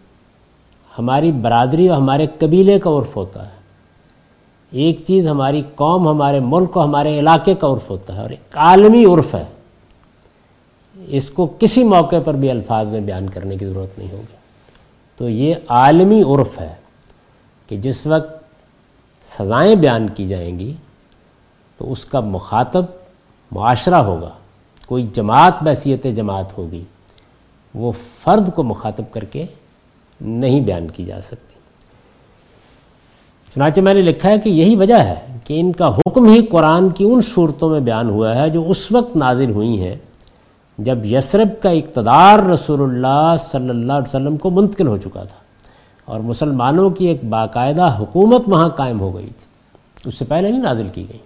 ہماری 0.99 1.31
برادری 1.31 1.87
اور 1.87 1.97
ہمارے 1.97 2.27
قبیلے 2.39 2.79
کا 2.79 2.89
عرف 2.89 3.15
ہوتا 3.15 3.45
ہے۔ 3.45 3.53
ایک 4.71 4.99
چیز 5.05 5.27
ہماری 5.27 5.61
قوم، 5.75 6.07
ہمارے 6.07 6.39
ملک 6.39 6.77
اور 6.77 6.87
ہمارے 6.87 7.19
علاقے 7.19 7.55
کا 7.55 7.67
عرف 7.67 7.89
ہوتا 7.89 8.15
ہے 8.15 8.21
اور 8.21 8.29
ایک 8.29 8.57
عالمی 8.57 9.05
عرف 9.05 9.35
ہے۔ 9.35 9.45
اس 11.07 11.29
کو 11.29 11.53
کسی 11.59 11.83
موقع 11.83 12.15
پر 12.25 12.33
بھی 12.33 12.51
الفاظ 12.51 12.89
میں 12.89 13.01
بیان 13.01 13.29
کرنے 13.29 13.57
کی 13.57 13.65
ضرورت 13.65 13.99
نہیں 13.99 14.11
ہوگی۔ 14.11 14.35
تو 15.17 15.29
یہ 15.29 15.55
عالمی 15.67 16.21
عرف 16.21 16.59
ہے۔ 16.59 16.82
کہ 17.67 17.77
جس 17.77 18.05
وقت 18.07 18.31
سزائیں 19.25 19.75
بیان 19.75 20.07
کی 20.07 20.27
جائیں 20.27 20.59
گی 20.59 20.73
تو 21.77 21.91
اس 21.91 22.05
کا 22.05 22.19
مخاطب 22.19 22.85
معاشرہ 23.51 23.95
ہوگا، 23.95 24.29
کوئی 24.87 25.07
جماعت 25.13 25.63
بحثیت 25.63 26.05
جماعت 26.15 26.57
ہوگی، 26.57 26.83
وہ 27.73 27.91
فرد 28.23 28.53
کو 28.55 28.63
مخاطب 28.63 29.11
کر 29.11 29.23
کے 29.23 29.45
نہیں 30.21 30.61
بیان 30.61 30.87
کی 30.87 31.05
جا 31.05 31.21
سکتی۔ 31.21 31.59
چنانچہ 33.53 33.81
میں 33.81 33.93
نے 33.93 34.01
لکھا 34.01 34.29
ہے 34.29 34.39
کہ 34.39 34.49
یہی 34.49 34.75
وجہ 34.75 34.99
ہے 34.99 35.37
کہ 35.43 35.59
ان 35.59 35.71
کا 35.71 35.87
حکم 35.97 36.25
ہی 36.25 36.45
قرآن 36.45 36.89
کی 36.89 37.03
ان 37.03 37.21
صورتوں 37.21 37.69
میں 37.69 37.79
بیان 37.79 38.09
ہوا 38.09 38.35
ہے 38.35 38.49
جو 38.49 38.69
اس 38.69 38.91
وقت 38.91 39.15
نازل 39.15 39.51
ہوئی 39.51 39.81
ہیں 39.81 39.95
جب 40.77 41.05
یسرب 41.05 41.61
کا 41.61 41.69
اقتدار 41.69 42.39
رسول 42.39 42.81
اللہ 42.81 43.35
صلی 43.43 43.69
اللہ 43.69 43.93
علیہ 43.93 44.09
وسلم 44.09 44.37
کو 44.37 44.49
منتقل 44.49 44.87
ہو 44.87 44.97
چکا 44.97 45.23
تھا۔ 45.23 45.42
اور 46.05 46.19
مسلمانوں 46.19 46.89
کی 46.89 47.05
ایک 47.05 47.25
باقاعدہ 47.25 47.95
حکومت 47.99 48.41
وہاں 48.47 48.69
قائم 48.69 48.99
ہو 48.99 49.15
گئی 49.15 49.27
تھی۔ 49.27 49.45
اس 50.05 50.15
سے 50.15 50.25
پہلے 50.25 50.51
نہیں 50.51 50.61
نازل 50.61 50.87
کی 50.93 51.05
گئی۔ 51.09 51.17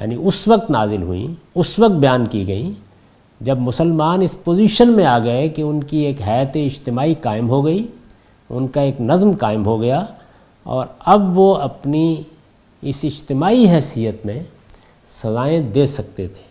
یعنی 0.00 0.16
اس 0.18 0.48
وقت 0.48 0.70
نازل 0.70 1.02
ہوئیں 1.02 1.34
اس 1.54 1.78
وقت 1.78 1.92
بیان 1.92 2.26
کی 2.26 2.46
گئیں 2.46 2.70
جب 3.40 3.58
مسلمان 3.58 4.22
اس 4.22 4.44
پوزیشن 4.44 4.88
میں 4.88 5.06
آ 5.06 5.18
گئے 5.18 5.48
کہ 5.48 5.62
ان 5.62 5.84
کی 5.84 5.96
ایک 5.96 6.22
حیت 6.22 6.50
اجتماعی 6.54 7.14
قائم 7.14 7.48
ہو 7.48 7.64
گئی، 7.64 7.86
ان 8.50 8.68
کا 8.68 8.80
ایک 8.80 9.00
نظم 9.00 9.30
قائم 9.40 9.64
ہو 9.66 9.80
گیا 9.80 10.04
اور 10.62 10.86
اب 10.98 11.38
وہ 11.38 11.56
اپنی 11.56 12.22
اس 12.82 13.00
اجتماعی 13.02 13.68
حیثیت 13.68 14.26
میں 14.26 14.42
سزائیں 15.06 15.60
دے 15.60 15.86
سکتے 15.86 16.28
تھے۔ 16.28 16.42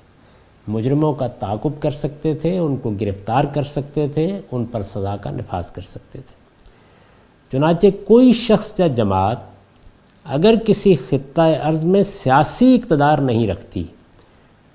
مجرموں 0.68 1.14
کا 1.14 1.28
تعاقب 1.28 1.82
کر 1.82 1.92
سکتے 1.92 2.36
تھے، 2.36 2.58
ان 2.58 2.78
کو 2.78 2.92
گرفتار 3.02 3.44
کر 3.44 3.64
سکتے 3.64 4.08
تھے، 4.08 4.42
ان 4.52 4.66
پر 4.66 4.82
سزا 4.82 5.16
کا 5.18 5.32
نفاذ 5.32 5.72
کر 5.72 5.82
سکتے 5.82 6.20
تھے۔ 6.28 6.41
چنانچہ 7.52 7.88
کوئی 8.08 8.34
شخص 8.34 8.80
یا 8.80 8.88
جماعت 8.88 9.38
اگر 10.24 10.56
کسی 10.66 10.96
خطۂ 11.10 11.42
عرض 11.62 11.86
میں 11.86 12.04
سیاسی 12.04 12.76
اقتدار 12.76 13.18
نہیں 13.18 13.48
رکھتی، 13.48 13.84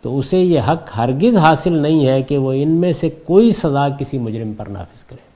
تو 0.00 0.18
اسے 0.18 0.38
یہ 0.38 0.60
حق 0.60 0.96
ہرگز 0.96 1.36
حاصل 1.36 1.72
نہیں 1.72 2.06
ہے 2.06 2.22
کہ 2.22 2.38
وہ 2.38 2.52
ان 2.52 2.68
میں 2.68 2.92
سے 2.92 3.10
کوئی 3.10 3.52
سزا 3.52 3.88
کسی 3.88 4.18
مجرم 4.18 4.52
پر 4.52 4.66
نافذ 4.66 5.04
کرے۔ 5.04 5.26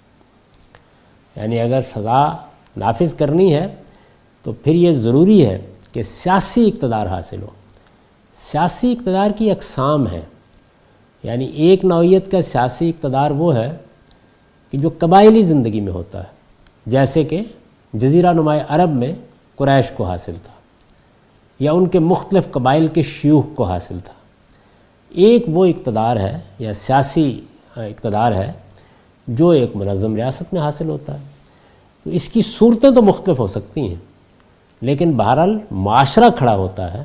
یعنی 1.41 1.61
اگر 1.61 1.81
سزا 1.83 2.37
نافذ 2.77 3.15
کرنی 3.15 3.55
ہے، 3.55 3.75
تو 4.43 4.53
پھر 4.53 4.75
یہ 4.75 4.93
ضروری 4.93 5.47
ہے 5.47 5.63
کہ 5.93 6.03
سیاسی 6.03 6.69
اقتدار 6.69 7.07
حاصل 7.07 7.43
ہو۔ 7.43 7.49
سیاسی 8.35 8.93
اقتدار 8.93 9.31
کی 9.31 9.51
اقسام 9.51 10.07
ہیں 10.07 10.23
یعنی 11.23 11.45
ایک 11.45 11.85
نوعیت 11.85 12.31
کا 12.31 12.43
سیاسی 12.43 12.89
اقتدار 12.89 13.31
وہ 13.31 13.57
ہے 13.57 13.77
کہ 14.71 14.79
جو 14.79 14.91
قبائلی 14.99 15.43
زندگی 15.43 15.81
میں 15.81 15.93
ہوتا 15.93 16.25
ہے۔ 16.25 16.40
جیسے 16.87 17.25
کہ 17.25 17.43
جزیرہ 17.93 18.33
نمایاں 18.33 18.65
عرب 18.69 18.91
میں 18.91 19.13
قریش 19.57 19.91
کو 19.91 20.05
حاصل 20.05 20.35
تھا 20.43 20.53
یا 21.59 21.73
ان 21.73 21.87
کے 21.87 21.99
مختلف 21.99 22.51
قبائل 22.51 22.87
کے 22.87 23.03
شیوخ 23.03 23.45
کو 23.55 23.65
حاصل 23.65 23.99
تھا۔ 24.05 24.13
ایک 25.11 25.45
وہ 25.49 25.65
اقتدار 25.67 26.17
ہے 26.17 26.39
یا 26.59 26.75
سیاسی 26.75 27.41
اقتدار 27.77 28.33
ہے 28.33 28.53
جو 29.29 29.49
ایک 29.49 29.77
منظم 29.77 30.15
ریاست 30.15 30.53
میں 30.53 30.61
حاصل 30.61 30.89
ہوتا 30.89 31.15
ہے۔ 31.15 31.25
تو 32.05 32.11
اس 32.11 32.29
کی 32.29 32.41
صورتیں 32.41 32.91
تو 32.91 33.03
مختلف 33.03 33.39
ہو 33.39 33.47
سکتی 33.47 33.89
ہیں، 33.89 33.97
لیکن 34.81 35.13
بہرحال 35.17 35.59
معاشرہ 35.71 36.31
کھڑا 36.31 36.57
ہوتا 36.57 36.95
ہے، 36.95 37.05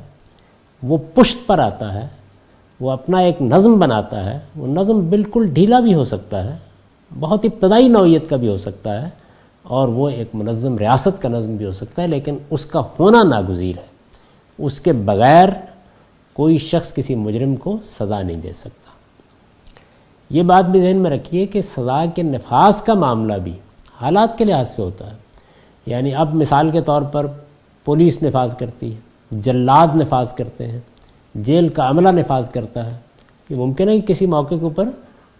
وہ 0.82 0.98
پشت 1.14 1.46
پر 1.46 1.58
آتا 1.58 1.94
ہے، 1.94 2.06
وہ 2.80 2.90
اپنا 2.90 3.18
ایک 3.18 3.42
نظم 3.42 3.78
بناتا 3.78 4.24
ہے، 4.24 4.38
وہ 4.56 4.66
نظم 4.66 5.10
بالکل 5.10 5.48
ڈھیلا 5.52 5.80
بھی 5.80 5.94
ہو 5.94 6.04
سکتا 6.04 6.44
ہے، 6.44 6.56
بہت 7.20 7.44
ابتدائی 7.44 7.88
نوعیت 7.88 8.28
کا 8.28 8.36
بھی 8.36 8.48
ہو 8.48 8.56
سکتا 8.56 9.02
ہے 9.02 9.08
اور 9.68 9.88
وہ 9.88 10.08
ایک 10.08 10.28
منظم 10.34 10.78
ریاست 10.78 11.22
کا 11.22 11.28
نظم 11.28 11.56
بھی 11.56 11.66
ہو 11.66 11.72
سکتا 11.72 12.02
ہے، 12.02 12.06
لیکن 12.06 12.38
اس 12.50 12.66
کا 12.66 12.82
ہونا 13.00 13.22
ناگزیر 13.22 13.78
ہے۔ 13.78 13.96
اس 14.58 14.80
کے 14.80 14.92
بغیر 14.92 15.48
کوئی 16.32 16.58
شخص 16.58 16.94
کسی 16.94 17.14
مجرم 17.14 17.56
کو 17.56 17.78
سزا 17.84 18.22
نہیں 18.22 18.36
دے 18.36 18.52
سکتا۔ 18.52 18.90
یہ 20.30 20.42
بات 20.42 20.64
بھی 20.64 20.80
ذہن 20.80 20.96
میں 20.96 21.10
رکھیے 21.10 21.46
کہ 21.46 21.60
سزا 21.60 22.04
کے 22.14 22.22
نفاذ 22.22 22.82
کا 22.82 22.94
معاملہ 22.94 23.34
بھی 23.34 23.52
حالات 24.00 24.38
کے 24.38 24.44
لحاظ 24.44 24.70
سے 24.70 24.82
ہوتا 24.82 25.10
ہے۔ 25.10 25.16
یعنی 25.86 26.14
اب 26.14 26.34
مثال 26.34 26.70
کے 26.70 26.80
طور 26.80 27.02
پر 27.02 27.26
پولیس 27.84 28.22
نفاذ 28.22 28.56
کرتی 28.56 28.94
ہے، 28.94 28.98
جلاد 29.30 29.86
نفاذ 29.94 30.32
کرتے 30.32 30.66
ہیں، 30.66 30.80
جیل 31.34 31.68
کا 31.68 31.90
عملہ 31.90 32.08
نفاذ 32.08 32.50
کرتا 32.50 32.86
ہے۔ 32.86 32.96
یہ 33.50 33.56
ممکن 33.56 33.88
ہے 33.88 34.00
کہ 34.00 34.06
کسی 34.06 34.26
موقع 34.26 34.54
کے 34.54 34.64
اوپر 34.64 34.88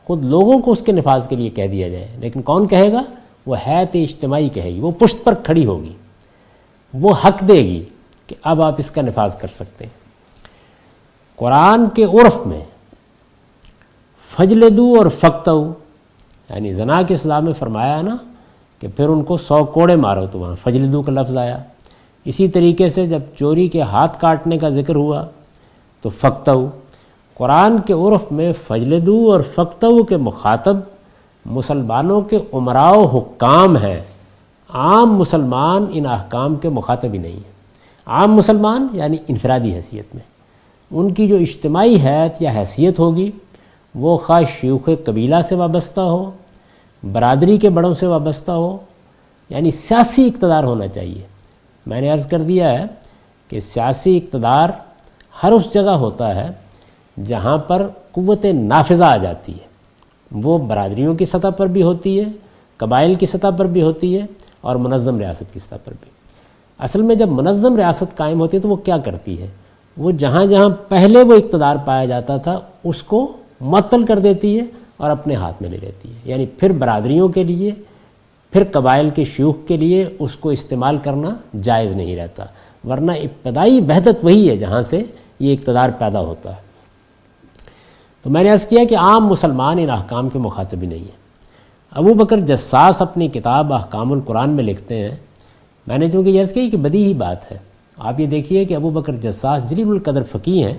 خود 0.04 0.24
لوگوں 0.24 0.58
کو 0.58 0.72
اس 0.72 0.80
کے 0.80 0.92
نفاذ 0.92 1.28
کے 1.28 1.36
لیے 1.36 1.50
کہہ 1.50 1.66
دیا 1.66 1.88
جائے، 1.88 2.08
لیکن 2.18 2.42
کون 2.42 2.68
کہے 2.68 2.92
گا؟ 2.92 3.02
وہ 3.46 3.56
حیت 3.66 3.96
اجتماعی 3.96 4.48
کہے 4.48 4.74
گی، 4.74 4.80
وہ 4.80 4.90
پشت 4.90 5.24
پر 5.24 5.34
کھڑی 5.34 5.66
ہوگی، 5.66 5.92
وہ 6.94 7.14
حق 7.24 7.48
دے 7.48 7.54
گی 7.54 7.84
کہ 8.26 8.34
اب 8.42 8.62
آپ 8.62 8.74
اس 8.78 8.90
کا 8.90 9.02
نفاذ 9.02 9.36
کر 9.36 9.48
سکتے 9.48 9.84
ہیں۔ 9.84 10.04
قرآن 11.36 11.88
کے 11.94 12.04
عرف 12.04 12.46
میں 12.46 12.60
فجل 14.36 14.76
دو 14.76 14.94
اور 14.98 15.06
فقتو 15.20 15.72
یعنی 16.50 16.72
زنا 16.72 17.02
کے 17.02 17.16
سزا 17.16 17.40
میں 17.40 17.52
فرمایا 17.52 18.02
نا 18.02 18.16
کہ 18.80 18.88
پھر 18.96 19.08
ان 19.08 19.22
کو 19.24 19.36
سو 19.36 19.64
کوڑے 19.64 19.96
مارو 19.96 20.26
تو 20.26 20.38
وہاں 20.38 20.56
فجل 20.62 20.92
دو 20.92 21.02
کا 21.02 21.12
لفظ 21.12 21.36
آیا۔ 21.36 21.58
اسی 22.24 22.48
طریقے 22.48 22.88
سے 22.88 23.06
جب 23.06 23.20
چوری 23.36 23.68
کے 23.68 23.82
ہاتھ 23.82 24.20
کاٹنے 24.20 24.58
کا 24.58 24.68
ذکر 24.68 24.96
ہوا 24.96 25.24
تو 26.02 26.08
فقتو 26.08 26.68
قرآن 27.34 27.78
کے 27.78 27.92
عرف 27.92 28.32
میں 28.32 28.52
فجلدو 28.66 29.32
اور 29.32 29.40
فقتو 29.40 30.04
کے 30.04 30.16
مخاطب 30.16 30.76
مسلمانوں 31.46 32.20
کے 32.20 32.38
عمراء 32.52 32.92
حکام 33.14 33.76
ہیں، 33.76 34.00
عام 34.68 35.16
مسلمان 35.16 35.86
ان 35.92 36.06
احکام 36.06 36.56
کے 36.56 36.68
مخاطب 36.68 37.12
ہی 37.12 37.18
نہیں 37.18 37.32
ہیں۔ 37.32 37.56
عام 38.06 38.34
مسلمان 38.34 38.86
یعنی 38.92 39.16
انفرادی 39.28 39.74
حیثیت 39.74 40.14
میں۔ 40.14 40.22
ان 40.90 41.14
کی 41.14 41.28
جو 41.28 41.36
اجتماعی 41.36 41.96
حیت 42.04 42.42
یا 42.42 42.50
حیثیت 42.50 42.98
ہوگی، 42.98 43.30
وہ 43.94 44.16
خواہ 44.16 44.42
شیوخ 44.60 44.88
قبیلہ 45.04 45.40
سے 45.40 45.54
وابستہ 45.54 46.00
ہو، 46.00 46.30
برادری 47.12 47.56
کے 47.56 47.70
بڑوں 47.70 47.92
سے 47.92 48.06
وابستہ 48.06 48.50
ہو 48.50 48.76
یعنی 49.48 49.70
سیاسی 49.70 50.26
اقتدار 50.26 50.64
ہونا 50.64 50.88
چاہیے۔ 50.88 51.22
میں 51.86 52.00
نے 52.00 52.08
عرض 52.08 52.26
کر 52.26 52.40
دیا 52.40 52.72
ہے 52.72 52.84
کہ 53.48 53.60
سیاسی 53.60 54.16
اقتدار 54.16 54.70
ہر 55.42 55.52
اس 55.52 55.74
جگہ 55.74 55.90
ہوتا 55.90 56.34
ہے 56.34 56.50
جہاں 57.24 57.58
پر 57.58 57.88
قوت 58.12 58.44
نافذہ 58.44 59.04
آ 59.04 59.16
جاتی 59.16 59.52
ہے۔ 59.52 59.65
وہ 60.32 60.58
برادریوں 60.58 61.14
کی 61.14 61.24
سطح 61.24 61.48
پر 61.48 61.66
بھی 61.66 61.82
ہوتی 61.82 62.20
ہے، 62.20 62.24
قبائل 62.76 63.14
کی 63.14 63.26
سطح 63.26 63.46
پر 63.58 63.64
بھی 63.64 63.82
ہوتی 63.82 64.18
ہے 64.18 64.26
اور 64.60 64.76
منظم 64.76 65.18
ریاست 65.18 65.52
کی 65.52 65.58
سطح 65.58 65.74
پر 65.84 65.92
بھی۔ 66.00 66.10
اصل 66.78 67.02
میں 67.02 67.14
جب 67.14 67.28
منظم 67.28 67.76
ریاست 67.76 68.16
قائم 68.16 68.40
ہوتی 68.40 68.56
ہے 68.56 68.62
تو 68.62 68.68
وہ 68.68 68.76
کیا 68.76 68.98
کرتی 68.98 69.40
ہے؟ 69.40 69.46
وہ 69.96 70.10
جہاں 70.10 70.46
جہاں 70.46 70.68
پہلے 70.88 71.22
وہ 71.22 71.34
اقتدار 71.34 71.76
پایا 71.84 72.04
جاتا 72.04 72.36
تھا، 72.36 72.60
اس 72.84 73.02
کو 73.02 73.32
معطل 73.60 74.04
کر 74.04 74.18
دیتی 74.18 74.58
ہے 74.58 74.64
اور 74.96 75.10
اپنے 75.10 75.34
ہاتھ 75.34 75.62
میں 75.62 75.70
لے 75.70 75.76
لیتی 75.80 76.08
ہے۔ 76.08 76.18
یعنی 76.24 76.46
پھر 76.46 76.72
برادریوں 76.72 77.28
کے 77.28 77.44
لیے، 77.44 77.70
پھر 78.52 78.62
قبائل 78.72 79.10
کے 79.10 79.24
شیوخ 79.24 79.56
کے 79.68 79.76
لیے 79.76 80.04
اس 80.18 80.36
کو 80.36 80.48
استعمال 80.48 80.96
کرنا 80.96 81.30
جائز 81.62 81.96
نہیں 81.96 82.16
رہتا۔ 82.16 82.44
ورنہ 82.88 83.12
ابتدائی 83.12 83.80
وحدت 83.80 84.24
وہی 84.24 84.50
ہے 84.50 84.56
جہاں 84.56 84.82
سے 84.82 85.02
یہ 85.40 85.54
اقتدار 85.54 85.88
پیدا 85.98 86.20
ہوتا 86.20 86.56
ہے۔ 86.56 86.65
تو 88.26 88.32
میں 88.32 88.44
نے 88.44 88.50
عرض 88.50 88.66
کیا 88.66 88.84
کہ 88.84 88.96
عام 88.96 89.26
مسلمان 89.26 89.78
ان 89.78 89.90
احکام 89.90 90.28
کے 90.28 90.38
مخاطب 90.38 90.82
ہی 90.82 90.86
نہیں 90.86 90.98
ہیں۔ 90.98 91.16
ابو 91.90 92.14
بکر 92.14 92.40
جساس 92.40 93.02
اپنی 93.02 93.28
کتاب 93.28 93.72
احکام 93.72 94.12
القرآن 94.12 94.50
میں 94.50 94.64
لکھتے 94.64 94.98
ہیں۔ 94.98 95.16
میں 95.86 95.98
نے 95.98 96.10
چونکہ 96.10 96.28
یس 96.28 96.52
کی 96.52 96.70
کہ 96.70 96.76
بدی 96.76 97.04
ہی 97.04 97.14
بات 97.14 97.52
ہے۔ 97.52 97.56
آپ 97.96 98.20
یہ 98.20 98.26
دیکھیے 98.26 98.64
کہ 98.64 98.74
ابو 98.74 98.90
بکر 98.90 99.12
جساس 99.12 99.70
جلیل 99.70 99.88
القدر 99.88 100.22
فقی 100.22 100.64
ہیں۔ 100.64 100.74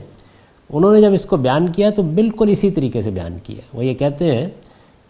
انہوں 0.69 0.93
نے 0.93 1.01
جب 1.01 1.13
اس 1.13 1.25
کو 1.25 1.37
بیان 1.37 1.67
کیا 1.67 1.89
تو 1.89 2.01
بالکل 2.01 2.49
اسی 2.49 2.71
طریقے 2.71 3.01
سے 3.01 3.11
بیان 3.11 3.37
کیا۔ 3.43 3.77
وہ 3.77 3.85
یہ 3.85 3.93
کہتے 3.93 4.35
ہیں 4.35 4.49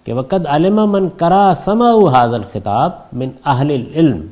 کہ 0.04 0.14
وقت 0.14 0.48
علم 0.50 0.92
من 0.92 1.10
کرا 1.10 1.54
سما 1.64 1.92
حاضل 2.12 2.42
خطاب 2.54 2.92
من 3.14 3.30
اہل 3.46 3.72
العلم 3.72 4.28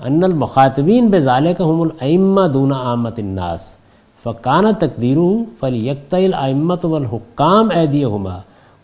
ان 0.00 0.24
المخاطبین 0.24 1.08
بے 1.08 1.20
ظال 1.20 1.52
کا 1.58 1.64
حم 1.64 1.80
العمہ 1.80 2.48
دون 2.48 2.72
آمت 2.72 3.18
الناس۔ 3.18 3.81
فقانہ 4.24 4.68
تقدیر 4.78 5.16
فل 5.60 5.86
یکت 5.86 6.14
العمت 6.14 6.84
والحکام 6.84 7.68
ایدی 7.74 8.04
ہما 8.04 8.38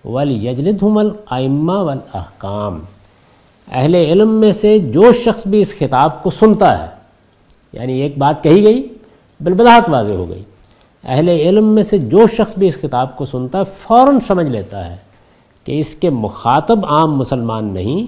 ول 0.05 0.31
یجلد 0.31 0.83
ہم 0.83 0.99
العمہ 0.99 1.73
والاحکام 1.73 2.81
اہل 3.73 3.95
علم 3.95 4.31
میں 4.31 4.53
سے 4.53 4.79
جو 4.79 5.13
شخص 5.13 5.47
بھی 5.47 5.61
اس 5.61 5.79
خطاب 5.79 6.23
کو 6.23 6.31
سنتا 6.31 6.83
ہے 6.83 6.87
یعنی 7.73 7.93
ایک 7.93 8.19
بات 8.19 8.43
کہی 8.43 8.63
گئی 8.63 8.89
بالبداحت 9.41 9.89
واضح 9.89 10.13
ہو 10.13 10.29
گئی۔ 10.29 10.43
اہل 11.05 11.29
علم 11.29 11.65
میں 11.65 11.83
سے 11.83 11.99
جو 11.99 12.27
شخص 12.27 12.59
بھی 12.59 12.69
اس 12.69 12.81
خطاب 12.81 13.17
کو 13.17 13.25
سنتا 13.25 13.59
ہے، 13.59 13.63
فوراً 13.79 14.19
سمجھ 14.19 14.47
لیتا 14.47 14.91
ہے 14.91 14.97
کہ 15.65 15.81
اس 15.81 15.95
کے 15.95 16.11
مخاطب 16.11 16.87
عام 16.87 17.17
مسلمان 17.17 17.65
نہیں، 17.65 18.07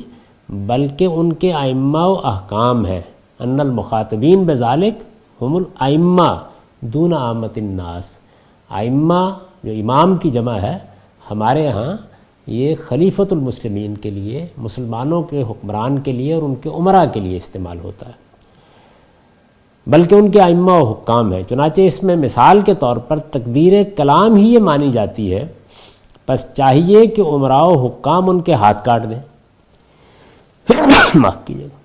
بلکہ 0.53 1.05
ان 1.05 1.33
کے 1.33 1.53
آئمہ 1.53 1.99
و 1.99 2.27
احکام 2.27 2.87
ہیں۔ 2.87 3.01
ان 3.39 3.61
المخاطبین 3.61 4.45
بذالک 4.45 5.03
ہم 5.43 5.57
الائمہ۔ 5.57 6.37
دون 6.81 7.15
آمت 7.15 7.59
الناس۔ 7.59 8.19
آئمہ 8.69 9.31
جو 9.65 9.73
امام 9.73 10.17
کی 10.17 10.31
جمع 10.31 10.57
ہے، 10.57 10.79
ہمارے 11.31 11.69
ہاں 11.69 11.97
یہ 12.47 12.75
خلیفۃ 12.89 13.25
المسلمین 13.31 13.97
کے 13.97 14.11
لیے، 14.11 14.47
مسلمانوں 14.57 15.23
کے 15.23 15.43
حکمران 15.43 15.99
کے 15.99 16.13
لیے 16.13 16.35
اور 16.35 16.43
ان 16.43 16.55
کے 16.55 16.69
عمرہ 16.69 17.07
کے 17.13 17.21
لیے 17.21 17.37
استعمال 17.37 17.79
ہوتا 17.79 18.07
ہے۔ 18.07 18.13
بلکہ 19.87 20.15
ان 20.15 20.31
کے 20.31 20.41
ائمہ 20.41 20.71
و 20.71 20.93
حکام 20.93 21.33
ہیں۔ 21.33 21.43
چنانچہ 21.49 21.81
اس 21.81 22.03
میں 22.03 22.17
مثال 22.17 22.61
کے 22.61 22.75
طور 22.75 22.97
پر 22.97 23.19
تقدیر 23.19 23.73
کلام 23.97 24.35
ہی 24.35 24.55
یہ 24.55 24.59
مانی 24.59 24.93
جاتی 24.93 25.35
ہے، 25.35 25.49
بس 26.29 26.47
چاہیے 26.55 27.07
کہ 27.07 27.21
عمراء 27.21 27.63
و 27.63 27.87
حکام 27.87 28.31
ان 28.31 28.41
کے 28.41 28.55
ہاتھ 28.55 28.85
کاٹ 28.85 29.05
دیں۔ 29.11 29.23
معاف 31.15 31.37
کیجیے۔ 31.45 31.67
گا 31.67 31.77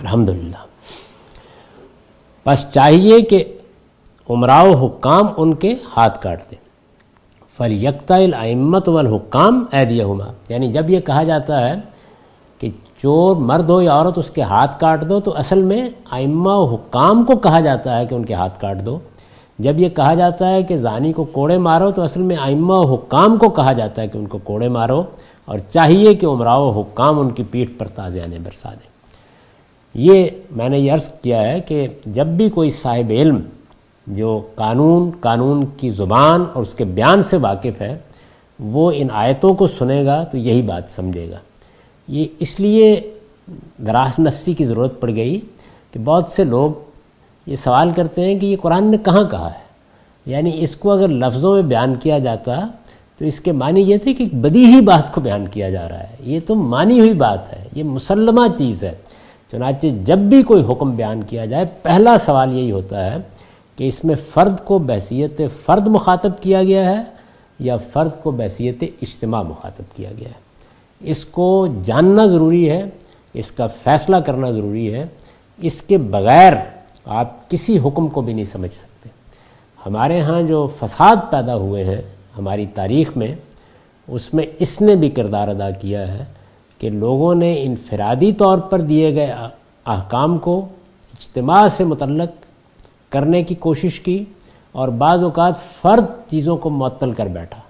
الحمد 0.00 0.28
للہ 0.28 0.67
بس 2.48 2.66
چاہیے 2.70 3.20
کہ 3.20 3.44
عمراء 4.30 4.62
و 4.62 4.86
حکام 4.86 5.26
ان 5.36 5.54
کے 5.54 5.74
ہاتھ 5.96 6.22
کاٹ 6.22 6.50
دیں۔ 6.50 6.58
فل 7.56 7.84
یکتا 7.84 8.16
العمت 8.16 8.88
والحکام 8.88 9.64
ایدیہ 9.72 10.04
یعنی 10.48 10.72
جب 10.72 10.90
یہ 10.90 11.00
کہا 11.00 11.22
جاتا 11.22 11.68
ہے 11.68 11.74
کہ 12.58 12.70
چور 12.96 13.36
مرد 13.36 13.70
ہو 13.70 13.82
یا 13.82 13.92
عورت 13.92 14.18
اس 14.18 14.30
کے 14.30 14.42
ہاتھ 14.42 14.80
کاٹ 14.80 15.08
دو، 15.08 15.20
تو 15.20 15.36
اصل 15.36 15.62
میں 15.62 15.88
آئمہ 16.10 16.48
و 16.48 16.74
حکام 16.74 17.24
کو 17.24 17.36
کہا 17.36 17.60
جاتا 17.60 17.98
ہے 17.98 18.06
کہ 18.06 18.14
ان 18.14 18.24
کے 18.24 18.34
ہاتھ 18.34 18.60
کاٹ 18.60 18.86
دو۔ 18.86 18.98
جب 19.58 19.80
یہ 19.80 19.88
کہا 19.88 20.14
جاتا 20.14 20.50
ہے 20.50 20.62
کہ 20.62 20.76
زانی 20.76 21.12
کو 21.12 21.24
کوڑے 21.24 21.58
مارو، 21.58 21.90
تو 21.90 22.02
اصل 22.02 22.22
میں 22.22 22.36
آئمہ 22.36 22.72
و 22.72 22.94
حکام 22.94 23.36
کو 23.36 23.48
کہا 23.48 23.72
جاتا 23.72 24.02
ہے 24.02 24.08
کہ 24.08 24.18
ان 24.18 24.26
کو 24.26 24.38
کوڑے 24.38 24.68
مارو۔ 24.68 25.02
اور 25.44 25.58
چاہیے 25.58 26.14
کہ 26.14 26.26
عمراء 26.26 26.56
و 26.56 26.70
حکام 26.70 27.20
ان 27.20 27.30
کی 27.30 27.42
پیٹھ 27.50 27.72
پر 27.78 27.88
تازیانے 27.88 28.36
برسا 28.44 28.70
دیں۔ 28.70 28.97
یہ 29.98 30.28
میں 30.50 30.68
نے 30.68 30.78
یہ 30.78 30.92
عرض 30.92 31.08
کیا 31.08 31.52
ہے 31.52 31.60
کہ 31.60 31.86
جب 32.06 32.26
بھی 32.26 32.50
کوئی 32.50 32.70
صاحب 32.70 33.10
علم 33.10 33.40
جو 34.06 34.40
قانون 34.54 35.10
قانون 35.20 35.66
کی 35.76 35.90
زبان 35.90 36.44
اور 36.54 36.62
اس 36.62 36.74
کے 36.74 36.84
بیان 36.84 37.22
سے 37.22 37.36
واقف 37.36 37.80
ہے، 37.80 37.98
وہ 38.58 38.92
ان 38.94 39.08
آیتوں 39.12 39.54
کو 39.54 39.66
سنے 39.66 40.04
گا 40.04 40.24
تو 40.24 40.38
یہی 40.38 40.62
بات 40.62 40.82
سمجھے 40.88 41.30
گا۔ 41.30 41.36
یہ 42.08 42.24
اس 42.38 42.60
لیے 42.60 43.00
دراس 43.86 44.18
نفسی 44.18 44.52
کی 44.52 44.64
ضرورت 44.64 45.00
پڑ 45.00 45.10
گئی 45.10 45.40
کہ 45.92 46.00
بہت 46.04 46.28
سے 46.28 46.44
لوگ 46.44 46.70
یہ 47.46 47.56
سوال 47.56 47.90
کرتے 47.90 48.24
ہیں 48.24 48.38
کہ 48.38 48.46
یہ 48.46 48.56
قرآن 48.62 48.84
نے 48.84 48.96
کہاں 49.04 49.24
کہا 49.30 49.46
ہے؟ 49.46 49.68
یعنی 50.26 50.50
اس 50.54 50.76
کو 50.76 50.90
اگر 50.90 51.08
لفظوں 51.08 51.54
میں 51.54 51.62
بیان 51.62 51.94
کیا 51.94 52.18
جاتا 52.18 52.66
تو 53.18 53.24
اس 53.24 53.40
کے 53.40 53.52
معنی 53.52 53.80
یہ 53.80 53.96
تھے 53.96 54.14
کہ 54.14 54.24
بدی 54.32 54.64
ہی 54.64 54.80
بات 54.80 55.14
کو 55.14 55.20
بیان 55.20 55.46
کیا 55.46 55.70
جا 55.70 55.88
رہا 55.88 56.00
ہے۔ 56.00 56.16
یہ 56.20 56.40
تو 56.46 56.54
مانی 56.54 56.98
ہوئی 56.98 57.14
بات 57.14 57.52
ہے، 57.52 57.64
یہ 57.74 57.84
مسلمہ 57.84 58.56
چیز 58.58 58.84
ہے۔ 58.84 58.94
چنانچہ 59.52 59.86
جب 60.04 60.18
بھی 60.18 60.42
کوئی 60.42 60.62
حکم 60.68 60.90
بیان 60.96 61.22
کیا 61.22 61.44
جائے، 61.44 61.64
پہلا 61.82 62.18
سوال 62.18 62.52
یہی 62.52 62.70
ہوتا 62.70 63.12
ہے 63.12 63.16
کہ 63.76 63.88
اس 63.88 64.04
میں 64.04 64.14
فرد 64.34 64.64
کو 64.64 64.78
بحثیت 64.78 65.40
فرد 65.64 65.86
مخاطب 65.86 66.40
کیا 66.40 66.62
گیا 66.62 66.90
ہے 66.90 67.02
یا 67.58 67.76
فرد 67.76 68.10
کو 68.22 68.30
بحثیت 68.30 68.84
اجتماع 69.02 69.42
مخاطب 69.42 69.96
کیا 69.96 70.10
گیا 70.18 70.28
ہے؟ 70.28 70.40
اس 71.00 71.24
کو 71.24 71.66
جاننا 71.84 72.26
ضروری 72.26 72.70
ہے، 72.70 72.84
اس 73.34 73.50
کا 73.52 73.66
فیصلہ 73.66 74.16
کرنا 74.16 74.50
ضروری 74.50 74.94
ہے، 74.94 75.06
اس 75.58 75.82
کے 75.82 75.98
بغیر 75.98 76.52
آپ 77.04 77.50
کسی 77.50 77.78
حکم 77.78 78.08
کو 78.08 78.20
بھی 78.20 78.32
نہیں 78.32 78.44
سمجھ 78.44 78.74
سکتے۔ 78.74 79.08
ہمارے 79.86 80.20
ہاں 80.20 80.42
جو 80.42 80.66
فساد 80.80 81.16
پیدا 81.30 81.56
ہوئے 81.56 81.84
ہیں 81.84 82.00
ہماری 82.38 82.66
تاریخ 82.74 83.16
میں، 83.16 83.34
اس 84.08 84.34
میں 84.34 84.46
اس 84.58 84.80
نے 84.80 84.94
بھی 84.94 85.08
کردار 85.10 85.48
ادا 85.48 85.70
کیا 85.70 86.18
ہے 86.18 86.24
کہ 86.78 86.90
لوگوں 86.90 87.34
نے 87.34 87.62
انفرادی 87.62 88.32
طور 88.32 88.58
پر 88.58 88.80
دیے 88.80 89.14
گئے 89.14 89.32
احکام 89.86 90.38
کو 90.38 90.66
اجتماع 91.12 91.68
سے 91.68 91.84
متعلق 91.84 92.44
کرنے 93.12 93.42
کی 93.42 93.54
کوشش 93.54 94.00
کی 94.00 94.24
اور 94.72 94.88
بعض 94.88 95.22
اوقات 95.22 95.54
فرد 95.82 96.30
چیزوں 96.30 96.56
کو 96.56 96.70
معطل 96.70 97.12
کر 97.12 97.26
بیٹھا۔ 97.26 97.60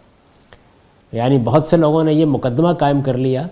یعنی 1.12 1.38
بہت 1.38 1.66
سے 1.66 1.77
لوگوں 1.77 2.05
نے 2.05 2.12
یہ 2.12 2.25
مقدمہ 2.25 2.73
قائم 2.73 3.03
کر 3.03 3.16
لیا 3.16 3.47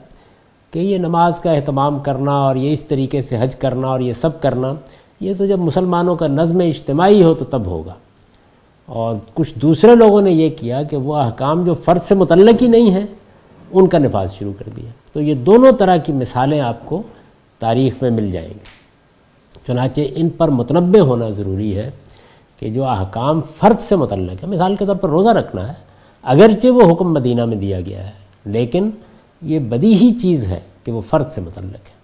کہ 0.70 0.78
یہ 0.78 0.98
نماز 0.98 1.40
کا 1.40 1.52
اہتمام 1.52 1.98
کرنا 1.98 2.32
اور 2.32 2.56
یہ 2.56 2.72
اس 2.72 2.84
طریقے 2.84 3.20
سے 3.22 3.36
حج 3.40 3.56
کرنا 3.56 3.88
اور 3.88 4.00
یہ 4.00 4.12
سب 4.12 4.42
کرنا، 4.42 4.72
یہ 5.20 5.34
تو 5.38 5.46
جب 5.46 5.58
مسلمانوں 5.58 6.16
کا 6.16 6.26
نظم 6.26 6.58
اجتماعی 6.58 7.22
ہو 7.22 7.34
تو 7.34 7.44
تب 7.44 7.66
ہوگا۔ 7.66 7.94
اور 8.86 9.16
کچھ 9.34 9.58
دوسرے 9.58 9.94
لوگوں 9.94 10.22
نے 10.22 10.30
یہ 10.30 10.50
کیا 10.50 10.82
کہ 10.82 10.96
وہ 10.96 11.16
احکام 11.16 11.64
جو 11.64 11.74
فرد 11.74 12.02
سے 12.02 12.14
متعلق 12.14 12.62
ہی 12.62 12.68
نہیں 12.68 12.90
ہیں 12.90 13.06
ان 13.70 13.86
کا 13.86 13.98
نفاذ 13.98 14.32
شروع 14.32 14.52
کر 14.58 14.68
دیا۔ 14.76 14.90
تو 15.12 15.20
یہ 15.20 15.34
دونوں 15.34 15.72
طرح 15.72 15.96
کی 15.96 16.12
مثالیں 16.12 16.60
آپ 16.60 16.86
کو 16.86 17.02
تاریخ 17.58 17.94
میں 18.02 18.10
مل 18.10 18.32
جائیں 18.32 18.48
گی۔ 18.48 18.76
چنانچہ 19.66 20.00
ان 20.14 20.28
پر 20.28 20.48
متنبع 20.48 21.00
ہونا 21.00 21.30
ضروری 21.30 21.76
ہے 21.76 21.90
کہ 22.58 22.68
جو 22.68 22.84
احکام 22.84 23.40
فرد 23.56 23.80
سے 23.80 23.96
متعلق 23.96 24.44
ہے 24.44 24.48
مثال 24.48 24.76
کے 24.76 24.86
طور 24.86 24.96
پر 24.96 25.08
روزہ 25.08 25.28
رکھنا 25.28 25.68
ہے، 25.68 25.72
اگرچہ 26.22 26.68
وہ 26.68 26.92
حکم 26.92 27.12
مدینہ 27.12 27.44
میں 27.44 27.56
دیا 27.56 27.80
گیا 27.80 28.06
ہے، 28.06 28.12
لیکن 28.44 28.90
یہ 29.42 29.58
بدی 29.58 29.94
ہی 29.94 30.10
چیز 30.10 30.46
ہے 30.46 30.60
کہ 30.84 30.92
وہ 30.92 31.00
فرد 31.00 31.28
سے 31.28 31.40
متعلق 31.40 31.88
ہے۔ 31.88 31.96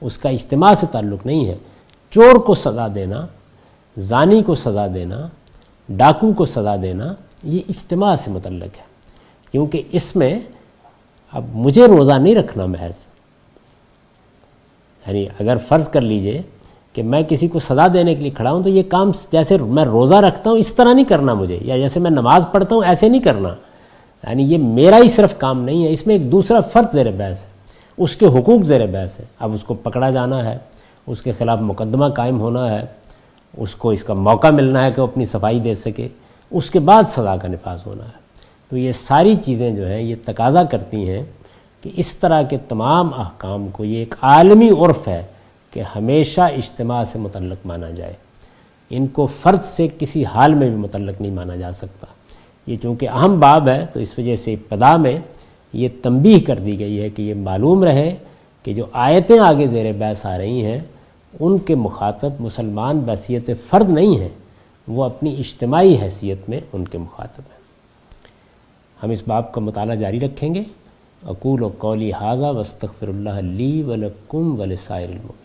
اس 0.00 0.18
کا 0.18 0.28
اجتماع 0.28 0.74
سے 0.74 0.86
تعلق 0.92 1.26
نہیں 1.26 1.46
ہے۔ 1.46 1.54
چور 2.10 2.34
کو 2.34 2.54
سزا 2.54 2.88
دینا، 2.94 3.26
زانی 3.98 4.42
کو 4.42 4.54
سزا 4.54 4.86
دینا، 4.94 5.26
ڈاکو 5.88 6.32
کو 6.32 6.44
سزا 6.44 6.76
دینا، 6.82 7.14
یہ 7.42 7.60
اجتماع 7.68 8.16
سے 8.16 8.30
متعلق 8.30 8.78
ہے۔ 8.78 8.84
کیونکہ 9.52 9.82
اس 9.92 10.16
میں 10.16 10.38
اب 11.32 11.44
مجھے 11.54 11.86
روزہ 11.86 12.12
نہیں 12.12 12.34
رکھنا 12.34 12.66
محض۔ 12.66 13.08
یعنی 15.06 15.26
اگر 15.40 15.56
فرض 15.68 15.88
کر 15.88 16.00
لیجیے 16.00 16.42
کہ 16.92 17.02
میں 17.02 17.22
کسی 17.28 17.48
کو 17.48 17.58
سزا 17.58 17.86
دینے 17.92 18.14
کے 18.14 18.22
لیے 18.22 18.30
کھڑا 18.30 18.52
ہوں 18.52 18.62
تو 18.62 18.68
یہ 18.68 18.82
کام 18.88 19.10
جیسے 19.32 19.56
میں 19.58 19.84
روزہ 19.84 20.14
رکھتا 20.14 20.50
ہوں 20.50 20.58
اس 20.58 20.74
طرح 20.74 20.92
نہیں 20.92 21.04
کرنا 21.04 21.34
مجھے، 21.34 21.58
یا 21.62 21.76
جیسے 21.76 22.00
میں 22.00 22.10
نماز 22.10 22.46
پڑھتا 22.52 22.74
ہوں 22.74 22.82
ایسے 22.84 23.08
نہیں 23.08 23.22
کرنا۔ 23.22 23.48
یعنی 24.28 24.42
یہ 24.42 24.58
میرا 24.58 24.96
ہی 24.96 25.08
صرف 25.08 25.34
کام 25.38 25.64
نہیں 25.64 25.86
ہے، 25.86 25.92
اس 25.92 26.06
میں 26.06 26.14
ایک 26.14 26.32
دوسرا 26.32 26.60
فرد 26.60 26.92
زیر 26.92 27.10
بحث 27.10 27.44
ہے، 27.44 27.48
اس 27.96 28.16
کے 28.16 28.26
حقوق 28.26 28.64
زیر 28.64 28.86
بحث 28.86 29.20
ہے۔ 29.20 29.24
اب 29.38 29.54
اس 29.54 29.64
کو 29.64 29.74
پکڑا 29.74 30.10
جانا 30.10 30.44
ہے، 30.44 30.58
اس 31.06 31.22
کے 31.22 31.32
خلاف 31.32 31.60
مقدمہ 31.60 32.06
قائم 32.06 32.40
ہونا 32.40 32.70
ہے، 32.70 32.86
اس 33.56 33.74
کو 33.74 33.90
اس 33.90 34.04
کا 34.04 34.14
موقع 34.14 34.50
ملنا 34.50 34.84
ہے 34.84 34.92
کہ 34.92 35.02
وہ 35.02 35.06
اپنی 35.06 35.24
صفائی 35.24 35.60
دے 35.60 35.74
سکے، 35.74 36.08
اس 36.50 36.70
کے 36.70 36.80
بعد 36.80 37.02
سزا 37.08 37.36
کا 37.36 37.48
نفاذ 37.48 37.82
ہونا 37.86 38.04
ہے۔ 38.04 38.21
تو 38.72 38.78
یہ 38.78 38.92
ساری 38.92 39.34
چیزیں 39.34 39.70
جو 39.70 39.88
ہیں 39.88 40.02
یہ 40.02 40.14
تقاضا 40.24 40.64
کرتی 40.64 41.08
ہیں 41.10 41.22
کہ 41.80 41.90
اس 41.96 42.16
طرح 42.16 42.42
کے 42.42 42.58
تمام 42.68 43.14
احکام 43.14 43.68
کو 43.72 43.84
یہ 43.84 43.98
ایک 43.98 44.14
عالمی 44.22 44.70
عرف 44.70 45.08
ہے 45.08 45.22
کہ 45.70 45.82
ہمیشہ 45.96 46.40
اجتماع 46.40 47.04
سے 47.04 47.18
متعلق 47.18 47.66
مانا 47.66 47.90
جائے۔ 47.90 48.12
ان 48.90 49.06
کو 49.06 49.26
فرد 49.26 49.64
سے 49.64 49.88
کسی 49.98 50.24
حال 50.24 50.54
میں 50.54 50.68
بھی 50.68 50.76
متعلق 50.76 51.20
نہیں 51.20 51.32
مانا 51.32 51.56
جا 51.56 51.72
سکتا۔ 51.72 52.06
یہ 52.66 52.76
چونکہ 52.82 53.08
اہم 53.08 53.40
باب 53.40 53.68
ہے 53.68 53.86
تو 53.92 54.00
اس 54.00 54.18
وجہ 54.18 54.36
سے 54.36 54.52
ابتدا 54.52 54.96
میں 54.96 55.18
یہ 55.72 55.88
تنبیہ 56.02 56.40
کر 56.46 56.58
دی 56.58 56.80
گئی 56.80 57.00
ہے 57.00 57.10
کہ 57.10 57.22
یہ 57.22 57.34
معلوم 57.34 57.84
رہے 57.84 58.16
کہ 58.62 58.74
جو 58.74 58.86
آیتیں 58.92 59.38
آگے 59.38 59.66
زیر 59.66 59.92
بحث 59.92 60.26
آ 60.26 60.38
رہی 60.38 60.64
ہیں، 60.64 60.80
ان 61.40 61.58
کے 61.58 61.74
مخاطب 61.74 62.30
مسلمان 62.40 62.98
بحثیت 62.98 63.50
فرد 63.70 63.90
نہیں 63.90 64.20
ہیں، 64.20 64.28
وہ 64.88 65.04
اپنی 65.04 65.36
اجتماعی 65.38 65.96
حیثیت 66.02 66.48
میں 66.48 66.60
ان 66.72 66.88
کے 66.88 66.98
مخاطب 66.98 67.42
ہیں۔ 67.52 67.61
ہم 69.02 69.10
اس 69.10 69.22
باب 69.26 69.52
کا 69.52 69.60
مطالعہ 69.60 69.94
جاری 69.94 70.20
رکھیں 70.20 70.54
گے۔ 70.54 70.62
اقول 71.22 71.62
و 71.62 71.68
قولی 71.78 72.12
حاضہ 72.12 72.44
وسطر 72.44 73.08
اللہ 73.08 73.40
لی 73.40 73.82
ولکم 73.82 74.60
ولسائر 74.60 75.08
المؤمنین۔ 75.08 75.41